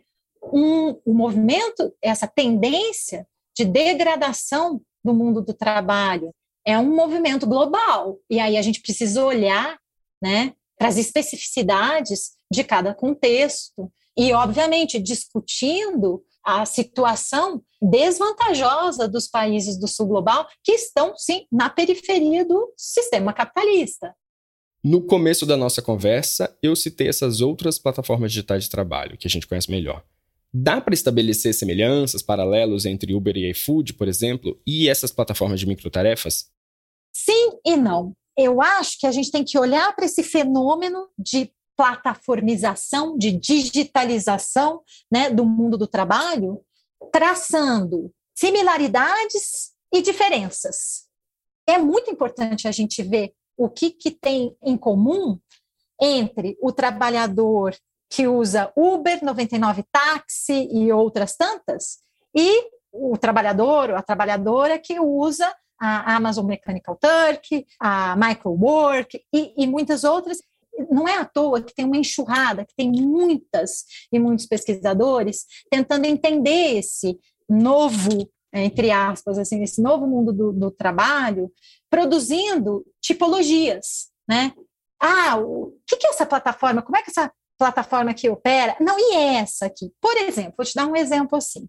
um, 0.52 1.00
um 1.06 1.14
movimento, 1.14 1.92
essa 2.02 2.26
tendência 2.26 3.26
de 3.56 3.64
degradação 3.64 4.80
do 5.04 5.14
mundo 5.14 5.42
do 5.42 5.54
trabalho, 5.54 6.34
é 6.66 6.76
um 6.78 6.94
movimento 6.94 7.46
global. 7.46 8.18
E 8.28 8.40
aí 8.40 8.56
a 8.56 8.62
gente 8.62 8.80
precisa 8.80 9.24
olhar 9.24 9.78
né, 10.20 10.52
para 10.76 10.88
as 10.88 10.98
especificidades 10.98 12.32
de 12.50 12.64
cada 12.64 12.92
contexto 12.92 13.90
e, 14.18 14.32
obviamente, 14.32 14.98
discutindo 14.98 16.22
a 16.44 16.64
situação 16.64 17.62
desvantajosa 17.80 19.08
dos 19.08 19.28
países 19.28 19.78
do 19.78 19.88
sul 19.88 20.06
global 20.06 20.48
que 20.62 20.72
estão, 20.72 21.16
sim, 21.16 21.46
na 21.50 21.68
periferia 21.68 22.44
do 22.44 22.72
sistema 22.76 23.32
capitalista. 23.32 24.14
No 24.82 25.02
começo 25.02 25.44
da 25.44 25.56
nossa 25.56 25.82
conversa, 25.82 26.56
eu 26.62 26.76
citei 26.76 27.08
essas 27.08 27.40
outras 27.40 27.78
plataformas 27.78 28.30
digitais 28.30 28.64
de 28.64 28.70
trabalho 28.70 29.18
que 29.18 29.26
a 29.26 29.30
gente 29.30 29.46
conhece 29.46 29.70
melhor. 29.70 30.04
Dá 30.54 30.80
para 30.80 30.94
estabelecer 30.94 31.52
semelhanças, 31.52 32.22
paralelos 32.22 32.86
entre 32.86 33.12
Uber 33.12 33.36
e 33.36 33.50
iFood, 33.50 33.94
por 33.94 34.06
exemplo, 34.06 34.58
e 34.64 34.88
essas 34.88 35.10
plataformas 35.10 35.58
de 35.58 35.66
microtarefas? 35.66 36.46
Sim 37.24 37.58
e 37.64 37.76
não. 37.76 38.14
Eu 38.36 38.60
acho 38.60 38.98
que 39.00 39.06
a 39.06 39.10
gente 39.10 39.30
tem 39.30 39.42
que 39.42 39.58
olhar 39.58 39.94
para 39.96 40.04
esse 40.04 40.22
fenômeno 40.22 41.08
de 41.18 41.50
plataformização, 41.74 43.16
de 43.16 43.32
digitalização 43.32 44.82
né, 45.10 45.30
do 45.30 45.44
mundo 45.46 45.78
do 45.78 45.86
trabalho, 45.86 46.62
traçando 47.10 48.12
similaridades 48.34 49.72
e 49.90 50.02
diferenças. 50.02 51.06
É 51.66 51.78
muito 51.78 52.10
importante 52.10 52.68
a 52.68 52.72
gente 52.72 53.02
ver 53.02 53.32
o 53.56 53.70
que, 53.70 53.90
que 53.90 54.10
tem 54.10 54.54
em 54.62 54.76
comum 54.76 55.38
entre 56.00 56.58
o 56.60 56.70
trabalhador 56.70 57.74
que 58.10 58.28
usa 58.28 58.70
Uber, 58.76 59.24
99 59.24 59.84
táxi 59.90 60.68
e 60.70 60.92
outras 60.92 61.34
tantas, 61.34 61.98
e 62.34 62.70
o 62.92 63.16
trabalhador 63.16 63.90
ou 63.90 63.96
a 63.96 64.02
trabalhadora 64.02 64.78
que 64.78 65.00
usa 65.00 65.50
a 65.78 66.16
Amazon 66.16 66.46
Mechanical 66.46 66.96
Turk, 66.96 67.66
a 67.80 68.16
Microwork 68.16 69.20
e, 69.32 69.54
e 69.56 69.66
muitas 69.66 70.04
outras 70.04 70.38
não 70.90 71.08
é 71.08 71.18
à 71.18 71.24
toa 71.24 71.62
que 71.62 71.74
tem 71.74 71.84
uma 71.84 71.96
enxurrada, 71.96 72.64
que 72.64 72.74
tem 72.76 72.90
muitas 72.90 73.84
e 74.12 74.18
muitos 74.18 74.46
pesquisadores 74.46 75.46
tentando 75.70 76.04
entender 76.04 76.76
esse 76.76 77.18
novo, 77.48 78.30
entre 78.52 78.90
aspas, 78.90 79.38
assim, 79.38 79.62
esse 79.62 79.80
novo 79.80 80.06
mundo 80.06 80.32
do, 80.32 80.52
do 80.52 80.70
trabalho, 80.70 81.50
produzindo 81.90 82.84
tipologias, 83.00 84.08
né? 84.28 84.52
Ah, 85.00 85.38
o 85.38 85.74
que, 85.86 85.96
que 85.96 86.06
é 86.06 86.10
essa 86.10 86.26
plataforma? 86.26 86.82
Como 86.82 86.96
é 86.96 87.02
que 87.02 87.10
essa 87.10 87.30
plataforma 87.58 88.10
aqui 88.10 88.28
opera? 88.28 88.76
Não, 88.80 88.98
e 88.98 89.14
essa 89.14 89.66
aqui? 89.66 89.92
Por 90.00 90.16
exemplo, 90.16 90.54
vou 90.56 90.66
te 90.66 90.74
dar 90.74 90.86
um 90.86 90.96
exemplo 90.96 91.36
assim. 91.36 91.66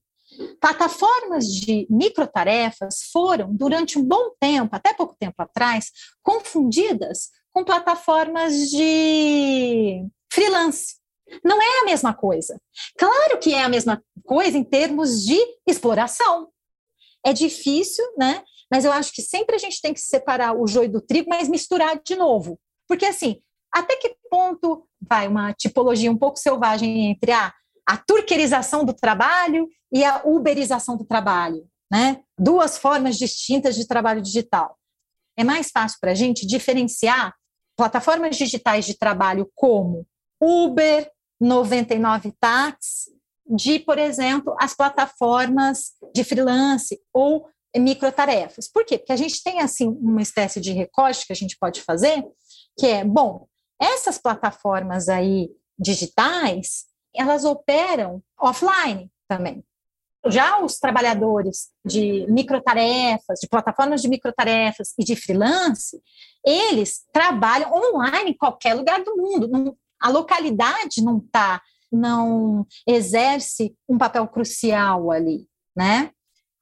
Plataformas 0.60 1.45
de 1.45 1.88
microtarefas 1.89 3.04
foram, 3.12 3.54
durante 3.54 3.97
um 3.97 4.04
bom 4.04 4.32
tempo, 4.39 4.76
até 4.76 4.93
pouco 4.93 5.15
tempo 5.19 5.36
atrás, 5.39 5.91
confundidas 6.21 7.30
com 7.52 7.63
plataformas 7.63 8.54
de 8.69 10.06
freelance. 10.32 10.95
Não 11.43 11.62
é 11.62 11.82
a 11.82 11.86
mesma 11.86 12.13
coisa. 12.13 12.60
Claro 12.97 13.39
que 13.39 13.54
é 13.54 13.63
a 13.63 13.69
mesma 13.69 14.02
coisa 14.23 14.58
em 14.58 14.63
termos 14.63 15.26
de 15.26 15.38
exploração. 15.65 16.50
É 17.26 17.34
difícil, 17.34 18.06
né? 18.17 18.43
Mas 18.71 18.86
eu 18.86 18.91
acho 18.91 19.12
que 19.13 19.21
sempre 19.21 19.56
a 19.56 19.60
gente 19.60 19.82
tem 19.82 19.93
que 19.93 20.00
separar 20.00 20.54
o 20.54 20.67
joio 20.67 20.91
do 20.91 21.02
trigo, 21.02 21.30
mas 21.30 21.50
misturar 21.50 22.00
de 22.04 22.15
novo. 22.15 22.60
Porque, 22.88 23.06
assim, 23.06 23.41
até 23.71 23.95
que 23.95 24.15
ponto 24.30 24.88
vai 25.02 25.28
uma 25.28 25.54
tipologia 25.54 26.12
um 26.12 26.17
pouco 26.17 26.38
selvagem 26.38 27.12
entre 27.12 27.32
a, 27.32 27.54
a 27.88 27.95
turquerização 27.95 28.84
do 28.84 28.93
trabalho 28.93 29.69
e 29.91 30.04
a 30.04 30.21
uberização 30.26 30.97
do 30.97 31.06
trabalho, 31.06 31.65
né? 31.89 32.21
Duas 32.38 32.78
formas 32.78 33.17
distintas 33.17 33.76
de 33.76 33.88
trabalho 33.88 34.21
digital. 34.21 34.78
É 35.38 35.43
mais 35.43 35.69
fácil 35.71 35.97
para 36.02 36.12
a 36.12 36.15
gente 36.15 36.45
diferenciar 36.45 37.34
plataformas 37.78 38.36
digitais 38.36 38.86
de 38.86 38.97
trabalho 38.97 39.50
como 39.56 40.06
Uber, 40.41 41.10
99 41.39 42.34
Tax, 42.39 43.10
de, 43.47 43.80
por 43.80 43.97
exemplo, 43.97 44.54
as 44.60 44.73
plataformas 44.73 45.93
de 46.13 46.23
freelance 46.23 47.00
ou 47.13 47.47
microtarefas. 47.78 48.67
Por 48.67 48.84
quê? 48.84 48.97
Porque 48.97 49.13
a 49.13 49.17
gente 49.17 49.41
tem 49.41 49.62
assim 49.62 49.88
uma 50.02 50.21
espécie 50.21 50.60
de 50.60 50.73
recorte 50.73 51.26
que 51.26 51.32
a 51.32 51.36
gente 51.36 51.56
pode 51.58 51.82
fazer, 51.82 52.26
que 52.78 52.88
é, 52.88 53.06
bom, 53.06 53.47
essas 53.80 54.17
plataformas 54.17 55.08
aí 55.08 55.50
digitais, 55.80 56.86
elas 57.18 57.44
operam 57.44 58.22
offline 58.40 59.12
também. 59.28 59.64
Já 60.26 60.62
os 60.62 60.80
trabalhadores 60.80 61.70
de 61.86 62.26
microtarefas, 62.30 63.40
de 63.40 63.48
plataformas 63.48 64.02
de 64.02 64.10
microtarefas 64.10 64.94
e 64.98 65.04
de 65.04 65.16
freelance, 65.16 66.02
eles 66.46 67.04
trabalham 67.14 67.72
online 67.72 68.32
em 68.32 68.38
qualquer 68.38 68.74
lugar 68.74 69.04
do 69.04 69.16
mundo. 69.16 69.78
a 70.00 70.10
localidade 70.10 71.02
não 71.02 71.20
tá, 71.20 71.62
não 71.92 72.66
exerce 72.86 73.76
um 73.90 73.98
papel 73.98 74.28
crucial 74.28 75.12
ali, 75.12 75.48
né? 75.76 76.12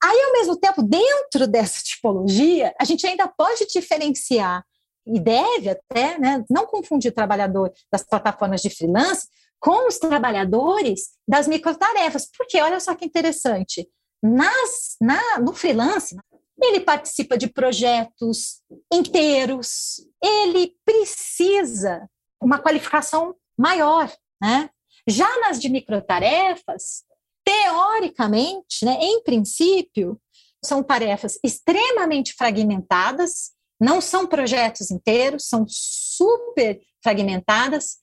Aí, 0.02 0.22
ao 0.22 0.32
mesmo 0.32 0.56
tempo, 0.56 0.82
dentro 0.82 1.46
dessa 1.46 1.82
tipologia, 1.82 2.74
a 2.78 2.84
gente 2.84 3.06
ainda 3.06 3.26
pode 3.26 3.66
diferenciar 3.66 4.64
e 5.06 5.20
deve 5.20 5.70
até, 5.70 6.18
né, 6.18 6.44
não 6.50 6.66
confundir 6.66 7.10
o 7.10 7.14
trabalhador 7.14 7.72
das 7.90 8.02
plataformas 8.02 8.60
de 8.60 8.70
freelance 8.70 9.28
com 9.60 9.88
os 9.88 9.98
trabalhadores 9.98 11.10
das 11.26 11.48
microtarefas, 11.48 12.28
porque 12.36 12.60
olha 12.60 12.78
só 12.80 12.94
que 12.94 13.04
interessante, 13.04 13.88
nas, 14.22 14.96
na, 15.00 15.38
no 15.38 15.52
freelance, 15.52 16.16
ele 16.60 16.80
participa 16.80 17.36
de 17.36 17.48
projetos 17.48 18.62
inteiros, 18.92 20.00
ele 20.22 20.74
precisa 20.84 22.08
uma 22.40 22.58
qualificação 22.58 23.34
maior, 23.58 24.10
né? 24.40 24.70
Já 25.08 25.28
nas 25.40 25.60
de 25.60 25.68
microtarefas, 25.68 27.04
teoricamente, 27.44 28.84
né, 28.84 28.98
em 29.00 29.22
princípio, 29.22 30.20
são 30.64 30.82
tarefas 30.82 31.38
extremamente 31.44 32.34
fragmentadas, 32.34 33.52
não 33.80 34.00
são 34.00 34.26
projetos 34.26 34.90
inteiros, 34.90 35.46
são 35.48 35.64
super 35.68 36.80
fragmentadas, 37.02 37.98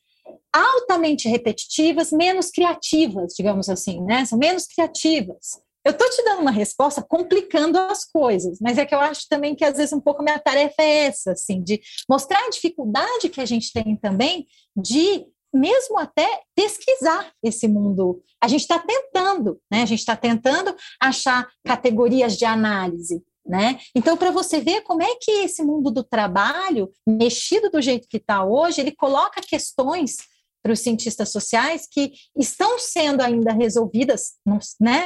altamente 0.51 1.27
repetitivas, 1.27 2.11
menos 2.11 2.49
criativas, 2.49 3.33
digamos 3.35 3.69
assim, 3.69 4.01
né? 4.03 4.25
São 4.25 4.37
menos 4.37 4.65
criativas. 4.67 5.61
eu 5.85 5.91
estou 5.91 6.09
te 6.09 6.23
dando 6.23 6.41
uma 6.41 6.51
resposta 6.51 7.01
complicando 7.01 7.77
as 7.77 8.05
coisas, 8.05 8.59
mas 8.61 8.77
é 8.77 8.85
que 8.85 8.95
eu 8.95 8.99
acho 8.99 9.27
também 9.27 9.55
que 9.55 9.65
às 9.65 9.75
vezes 9.75 9.91
um 9.91 9.99
pouco 9.99 10.21
a 10.21 10.23
minha 10.23 10.39
tarefa 10.39 10.81
é 10.81 11.05
essa, 11.05 11.31
assim, 11.33 11.61
de 11.61 11.81
mostrar 12.09 12.39
a 12.39 12.49
dificuldade 12.49 13.29
que 13.29 13.41
a 13.41 13.45
gente 13.45 13.71
tem 13.73 13.95
também 13.97 14.45
de 14.75 15.25
mesmo 15.53 15.99
até 15.99 16.41
pesquisar 16.55 17.31
esse 17.43 17.67
mundo. 17.67 18.23
A 18.41 18.47
gente 18.47 18.61
está 18.61 18.79
tentando, 18.79 19.59
né? 19.71 19.83
A 19.83 19.85
gente 19.85 19.99
está 19.99 20.15
tentando 20.15 20.75
achar 20.99 21.47
categorias 21.63 22.35
de 22.37 22.45
análise, 22.45 23.23
né? 23.45 23.79
Então, 23.95 24.15
para 24.15 24.31
você 24.31 24.59
ver 24.61 24.81
como 24.81 25.03
é 25.03 25.15
que 25.19 25.31
esse 25.31 25.63
mundo 25.63 25.91
do 25.91 26.03
trabalho, 26.03 26.91
mexido 27.05 27.69
do 27.69 27.81
jeito 27.81 28.07
que 28.07 28.17
está 28.17 28.43
hoje, 28.43 28.81
ele 28.81 28.91
coloca 28.91 29.41
questões 29.41 30.17
para 30.61 30.71
os 30.71 30.79
cientistas 30.79 31.29
sociais 31.29 31.87
que 31.89 32.13
estão 32.37 32.79
sendo 32.79 33.21
ainda 33.21 33.51
resolvidas, 33.51 34.35
né? 34.79 35.05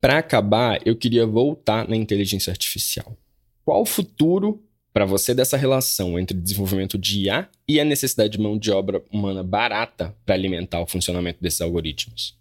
Para 0.00 0.18
acabar, 0.18 0.86
eu 0.86 0.94
queria 0.94 1.26
voltar 1.26 1.88
na 1.88 1.96
inteligência 1.96 2.50
artificial. 2.50 3.16
Qual 3.64 3.80
o 3.80 3.86
futuro 3.86 4.62
para 4.92 5.06
você 5.06 5.34
dessa 5.34 5.56
relação 5.56 6.18
entre 6.18 6.38
desenvolvimento 6.38 6.98
de 6.98 7.22
IA 7.22 7.48
e 7.66 7.80
a 7.80 7.84
necessidade 7.84 8.36
de 8.36 8.42
mão 8.42 8.58
de 8.58 8.70
obra 8.70 9.02
humana 9.10 9.42
barata 9.42 10.14
para 10.24 10.34
alimentar 10.34 10.80
o 10.80 10.86
funcionamento 10.86 11.42
desses 11.42 11.62
algoritmos? 11.62 12.38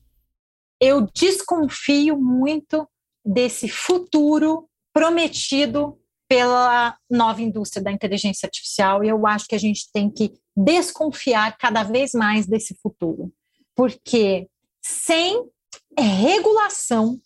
Eu 0.79 1.07
desconfio 1.15 2.17
muito 2.19 2.86
desse 3.25 3.69
futuro 3.69 4.67
prometido 4.93 5.99
pela 6.27 6.97
nova 7.10 7.41
indústria 7.41 7.84
da 7.84 7.91
inteligência 7.91 8.45
artificial 8.47 9.03
e 9.03 9.10
eu 9.10 9.27
acho 9.27 9.47
que 9.47 9.56
a 9.56 9.60
gente 9.60 9.91
tem 9.91 10.10
que 10.10 10.34
desconfiar 10.56 11.58
cada 11.58 11.84
vez 11.84 12.12
mais 12.13 12.45
desse 12.45 12.75
futuro, 12.82 13.32
porque 13.75 14.47
sem 14.82 15.49
regulação 15.97 17.19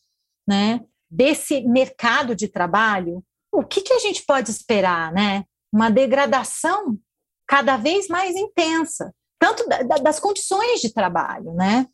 né, 0.48 0.82
desse 1.10 1.62
mercado 1.62 2.36
de 2.36 2.48
trabalho, 2.48 3.24
o 3.52 3.64
que, 3.64 3.82
que 3.82 3.94
a 3.94 4.00
gente 4.00 4.24
pode 4.26 4.52
esperar? 4.52 5.12
Né? 5.12 5.44
Uma 5.72 5.90
degradação 5.90 6.98
cada 7.48 7.78
vez 7.78 8.08
mais 8.08 8.36
intensa, 8.36 9.14
tanto 9.40 9.68
da, 9.68 9.98
das 9.98 10.20
condições 10.20 10.82
de 10.82 10.94
trabalho, 10.94 11.54
né? 11.54 11.88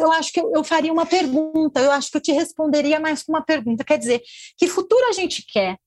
Eu 0.00 0.10
acho 0.12 0.32
que 0.32 0.40
eu, 0.40 0.52
eu 0.54 0.64
faria 0.64 0.92
uma 0.92 1.06
pergunta, 1.06 1.80
eu 1.80 1.90
acho 1.90 2.10
que 2.10 2.16
eu 2.16 2.20
te 2.20 2.32
responderia 2.32 2.98
mais 2.98 3.22
com 3.22 3.32
uma 3.32 3.44
pergunta. 3.44 3.84
Quer 3.84 3.98
dizer, 3.98 4.22
que 4.56 4.66
futuro 4.66 5.06
a 5.08 5.12
gente 5.12 5.44
quer? 5.46 5.78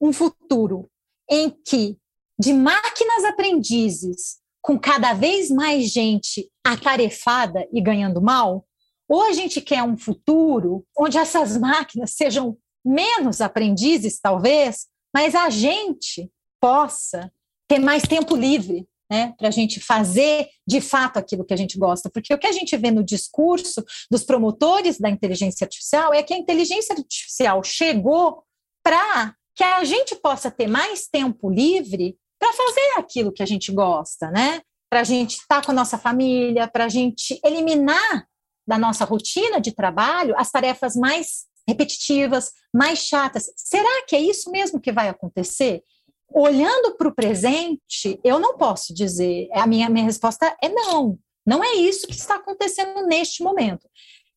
Um 0.00 0.12
futuro 0.12 0.90
em 1.30 1.50
que, 1.50 1.96
de 2.38 2.52
máquinas 2.52 3.24
aprendizes, 3.24 4.38
com 4.60 4.78
cada 4.78 5.12
vez 5.12 5.50
mais 5.50 5.90
gente 5.90 6.50
atarefada 6.64 7.66
e 7.72 7.80
ganhando 7.80 8.20
mal? 8.20 8.66
Ou 9.08 9.22
a 9.22 9.32
gente 9.32 9.60
quer 9.60 9.82
um 9.82 9.96
futuro 9.96 10.86
onde 10.96 11.18
essas 11.18 11.56
máquinas 11.56 12.12
sejam 12.12 12.56
menos 12.84 13.40
aprendizes, 13.40 14.18
talvez, 14.20 14.86
mas 15.14 15.34
a 15.34 15.48
gente 15.50 16.30
possa 16.60 17.30
ter 17.68 17.78
mais 17.78 18.02
tempo 18.02 18.36
livre, 18.36 18.86
né, 19.10 19.34
para 19.38 19.48
a 19.48 19.50
gente 19.50 19.80
fazer 19.80 20.48
de 20.66 20.80
fato 20.80 21.18
aquilo 21.18 21.44
que 21.44 21.54
a 21.54 21.56
gente 21.56 21.78
gosta. 21.78 22.10
Porque 22.10 22.32
o 22.32 22.38
que 22.38 22.46
a 22.46 22.52
gente 22.52 22.76
vê 22.76 22.90
no 22.90 23.04
discurso 23.04 23.84
dos 24.10 24.24
promotores 24.24 24.98
da 24.98 25.10
inteligência 25.10 25.64
artificial 25.64 26.12
é 26.12 26.22
que 26.22 26.34
a 26.34 26.38
inteligência 26.38 26.94
artificial 26.94 27.62
chegou 27.62 28.42
para 28.82 29.34
que 29.54 29.64
a 29.64 29.84
gente 29.84 30.16
possa 30.16 30.50
ter 30.50 30.66
mais 30.66 31.06
tempo 31.06 31.50
livre 31.50 32.16
para 32.38 32.52
fazer 32.52 32.98
aquilo 32.98 33.32
que 33.32 33.42
a 33.42 33.46
gente 33.46 33.72
gosta, 33.72 34.30
né? 34.30 34.60
Para 34.90 35.00
a 35.00 35.04
gente 35.04 35.36
estar 35.36 35.60
tá 35.60 35.66
com 35.66 35.72
a 35.72 35.74
nossa 35.74 35.96
família, 35.96 36.68
para 36.68 36.84
a 36.84 36.88
gente 36.88 37.40
eliminar 37.44 38.26
da 38.66 38.78
nossa 38.78 39.04
rotina 39.04 39.60
de 39.60 39.72
trabalho 39.72 40.34
as 40.36 40.50
tarefas 40.50 40.96
mais 40.96 41.46
repetitivas, 41.66 42.52
mais 42.72 42.98
chatas. 42.98 43.50
Será 43.56 44.04
que 44.06 44.14
é 44.14 44.20
isso 44.20 44.50
mesmo 44.50 44.80
que 44.80 44.92
vai 44.92 45.08
acontecer? 45.08 45.82
Olhando 46.32 46.96
para 46.96 47.08
o 47.08 47.14
presente, 47.14 48.18
eu 48.24 48.38
não 48.38 48.56
posso 48.56 48.94
dizer, 48.94 49.48
a 49.52 49.66
minha, 49.66 49.88
minha 49.88 50.04
resposta 50.04 50.56
é 50.62 50.68
não. 50.68 51.18
Não 51.46 51.62
é 51.62 51.74
isso 51.74 52.06
que 52.06 52.14
está 52.14 52.36
acontecendo 52.36 53.06
neste 53.06 53.42
momento. 53.42 53.86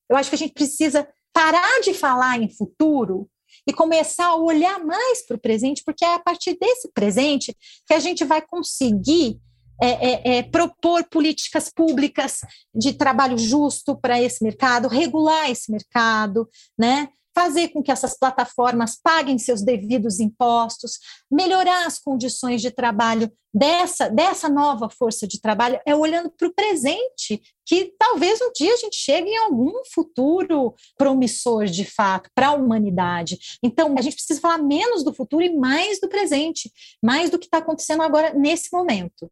Eu 0.10 0.16
acho 0.16 0.30
que 0.30 0.36
a 0.36 0.40
gente 0.40 0.54
precisa 0.54 1.08
parar 1.34 1.82
de 1.82 1.94
falar 1.94 2.42
em 2.42 2.50
futuro 2.50 3.30
e 3.68 3.74
começar 3.74 4.28
a 4.28 4.36
olhar 4.36 4.84
mais 4.84 5.26
para 5.26 5.36
o 5.36 5.40
presente, 5.40 5.84
porque 5.86 6.04
é 6.04 6.14
a 6.14 6.20
partir 6.20 6.58
desse 6.60 6.92
presente 6.94 7.56
que 7.86 7.94
a 7.94 8.00
gente 8.00 8.24
vai 8.24 8.42
conseguir 8.42 9.40
é, 9.82 9.88
é, 9.88 10.38
é, 10.38 10.44
propor 10.44 11.04
políticas 11.04 11.70
públicas 11.70 12.40
de 12.74 12.94
trabalho 12.94 13.38
justo 13.38 13.96
para 13.96 14.22
esse 14.22 14.44
mercado, 14.44 14.88
regular 14.88 15.52
esse 15.52 15.72
mercado, 15.72 16.50
né? 16.78 17.10
Fazer 17.38 17.68
com 17.68 17.84
que 17.84 17.92
essas 17.92 18.18
plataformas 18.18 19.00
paguem 19.00 19.38
seus 19.38 19.62
devidos 19.62 20.20
impostos, 20.20 20.98
melhorar 21.32 21.86
as 21.86 22.00
condições 22.00 22.64
de 22.64 22.72
trabalho 22.72 23.32
dessa, 23.54 24.10
dessa 24.10 24.50
nova 24.50 24.90
força 24.90 25.28
de 25.28 25.40
trabalho, 25.40 25.80
é 25.86 25.96
olhando 25.96 26.32
para 26.32 26.48
o 26.48 26.54
presente, 26.54 27.40
que 27.64 27.94
talvez 28.00 28.42
um 28.42 28.52
dia 28.52 28.74
a 28.74 28.78
gente 28.78 28.98
chegue 28.98 29.30
em 29.30 29.38
algum 29.38 29.72
futuro 29.94 30.74
promissor 30.98 31.66
de 31.66 31.86
fato 31.86 32.28
para 32.34 32.48
a 32.48 32.54
humanidade. 32.54 33.38
Então, 33.62 33.94
a 33.96 34.02
gente 34.02 34.16
precisa 34.16 34.42
falar 34.42 34.58
menos 34.58 35.04
do 35.04 35.14
futuro 35.14 35.44
e 35.44 35.56
mais 35.56 36.00
do 36.02 36.10
presente, 36.10 36.72
mais 37.04 37.30
do 37.30 37.38
que 37.38 37.46
está 37.46 37.60
acontecendo 37.60 38.02
agora 38.02 38.34
nesse 38.34 38.74
momento. 38.74 39.30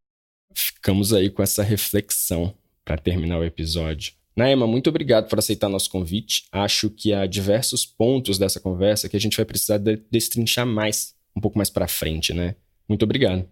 Ficamos 0.53 1.11
aí 1.11 1.31
com 1.31 1.41
essa 1.41 1.63
reflexão 1.63 2.53
para 2.83 2.99
terminar 2.99 3.39
o 3.39 3.43
episódio. 3.43 4.13
Naema, 4.35 4.67
muito 4.67 4.89
obrigado 4.89 5.29
por 5.29 5.39
aceitar 5.39 5.69
nosso 5.69 5.89
convite. 5.89 6.45
Acho 6.51 6.89
que 6.89 7.13
há 7.13 7.25
diversos 7.25 7.85
pontos 7.85 8.37
dessa 8.37 8.59
conversa 8.59 9.07
que 9.07 9.15
a 9.15 9.19
gente 9.19 9.37
vai 9.37 9.45
precisar 9.45 9.77
de 9.77 9.97
destrinchar 10.11 10.65
mais, 10.65 11.15
um 11.35 11.39
pouco 11.39 11.57
mais 11.57 11.69
para 11.69 11.87
frente, 11.87 12.33
né? 12.33 12.55
Muito 12.87 13.03
obrigado. 13.03 13.47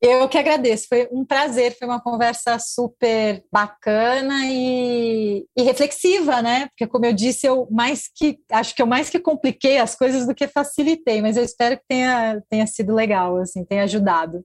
Eu 0.00 0.28
que 0.28 0.36
agradeço, 0.36 0.86
foi 0.86 1.08
um 1.10 1.24
prazer, 1.24 1.76
foi 1.78 1.88
uma 1.88 2.00
conversa 2.00 2.58
super 2.58 3.42
bacana 3.50 4.44
e, 4.44 5.46
e, 5.56 5.62
reflexiva, 5.62 6.42
né? 6.42 6.66
Porque, 6.68 6.86
como 6.86 7.06
eu 7.06 7.12
disse, 7.12 7.46
eu 7.46 7.66
mais 7.70 8.06
que 8.14 8.38
acho 8.52 8.74
que 8.74 8.82
eu 8.82 8.86
mais 8.86 9.08
que 9.08 9.18
compliquei 9.18 9.78
as 9.78 9.94
coisas 9.94 10.26
do 10.26 10.34
que 10.34 10.46
facilitei, 10.46 11.22
mas 11.22 11.38
eu 11.38 11.42
espero 11.42 11.78
que 11.78 11.84
tenha, 11.88 12.42
tenha 12.50 12.66
sido 12.66 12.94
legal, 12.94 13.38
assim, 13.38 13.64
tenha 13.64 13.84
ajudado. 13.84 14.44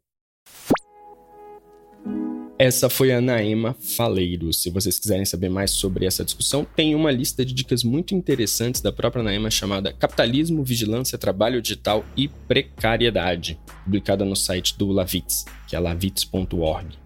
Essa 2.62 2.90
foi 2.90 3.14
a 3.14 3.22
Naema 3.22 3.74
Faleiro. 3.80 4.52
Se 4.52 4.70
vocês 4.70 5.00
quiserem 5.00 5.24
saber 5.24 5.48
mais 5.48 5.72
sobre 5.72 6.06
essa 6.06 6.26
discussão, 6.26 6.68
tem 6.76 6.94
uma 6.94 7.10
lista 7.10 7.46
de 7.46 7.54
dicas 7.54 7.86
muito 7.86 8.14
interessantes 8.14 8.82
da 8.82 8.92
própria 8.92 9.24
Naema 9.24 9.50
chamada 9.50 9.94
Capitalismo, 9.94 10.62
Vigilância, 10.62 11.18
Trabalho 11.18 11.62
Digital 11.62 12.04
e 12.18 12.28
Precariedade, 12.28 13.58
publicada 13.86 14.26
no 14.26 14.36
site 14.36 14.78
do 14.78 14.92
Lavitz, 14.92 15.46
que 15.70 15.76
é 15.78 15.80
lavitz.org. 15.80 16.98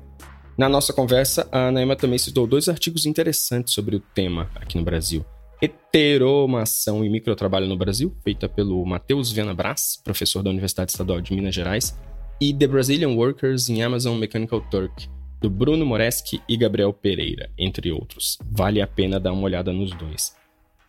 Na 0.58 0.68
nossa 0.68 0.92
conversa, 0.92 1.48
a 1.52 1.72
Naema 1.72 1.96
também 1.96 2.18
citou 2.18 2.48
dois 2.48 2.68
artigos 2.68 3.06
interessantes 3.06 3.76
sobre 3.76 3.96
o 3.96 4.00
tema 4.00 4.50
aqui 4.56 4.76
no 4.76 4.84
Brasil. 4.84 5.24
Heteromação 5.62 7.06
e 7.06 7.10
Microtrabalho 7.12 7.68
no 7.68 7.78
Brasil, 7.78 8.12
feita 8.24 8.50
pelo 8.50 8.84
Matheus 8.84 9.32
Viana 9.32 9.54
Brás, 9.54 10.02
professor 10.04 10.42
da 10.42 10.50
Universidade 10.50 10.94
Estadual 10.94 11.22
de 11.22 11.32
Minas 11.32 11.54
Gerais, 11.54 11.96
e 12.42 12.52
The 12.52 12.66
Brazilian 12.66 13.12
Workers 13.12 13.70
in 13.70 13.84
Amazon 13.84 14.18
Mechanical 14.18 14.60
Turk, 14.72 15.08
do 15.44 15.50
Bruno 15.50 15.86
Moreski 15.86 16.42
e 16.48 16.56
Gabriel 16.56 16.94
Pereira, 16.94 17.52
entre 17.58 17.92
outros. 17.92 18.38
Vale 18.50 18.82
a 18.82 18.88
pena 18.88 19.20
dar 19.20 19.34
uma 19.34 19.44
olhada 19.44 19.74
nos 19.74 19.92
dois. 19.92 20.34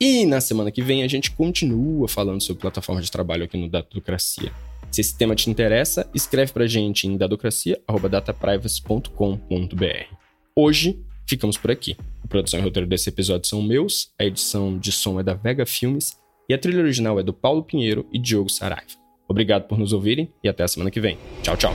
E 0.01 0.25
na 0.25 0.41
semana 0.41 0.71
que 0.71 0.81
vem 0.81 1.03
a 1.03 1.09
gente 1.09 1.33
continua 1.33 2.07
falando 2.07 2.41
sobre 2.41 2.61
plataforma 2.61 3.03
de 3.03 3.11
trabalho 3.11 3.43
aqui 3.43 3.57
no 3.57 3.69
Datocracia. 3.69 4.53
Se 4.93 5.01
esse 5.01 5.19
tema 5.19 5.35
te 5.35 5.51
interessa, 5.51 6.09
escreve 6.15 6.53
pra 6.53 6.69
gente 6.69 7.09
em 7.09 7.17
dadocracia.dataprivacy.com.br. 7.17 10.17
Hoje, 10.55 11.01
ficamos 11.27 11.59
por 11.59 11.73
aqui. 11.73 11.97
A 12.23 12.29
produção 12.29 12.61
e 12.61 12.63
roteiro 12.63 12.89
desse 12.89 13.09
episódio 13.09 13.49
são 13.49 13.61
meus, 13.61 14.13
a 14.17 14.25
edição 14.25 14.79
de 14.79 14.93
som 14.93 15.19
é 15.19 15.25
da 15.25 15.35
Vega 15.35 15.67
Filmes 15.67 16.17
e 16.49 16.55
a 16.55 16.59
trilha 16.59 16.79
original 16.79 17.19
é 17.19 17.25
do 17.25 17.33
Paulo 17.33 17.65
Pinheiro 17.65 18.07
e 18.13 18.21
Diogo 18.21 18.49
Saraiva. 18.49 18.93
Obrigado 19.27 19.67
por 19.67 19.77
nos 19.77 19.93
ouvirem 19.93 20.33
e 20.45 20.49
até 20.49 20.63
a 20.63 20.69
semana 20.69 20.93
que 20.93 21.01
vem. 21.01 21.19
Tchau, 21.43 21.57
tchau. 21.57 21.75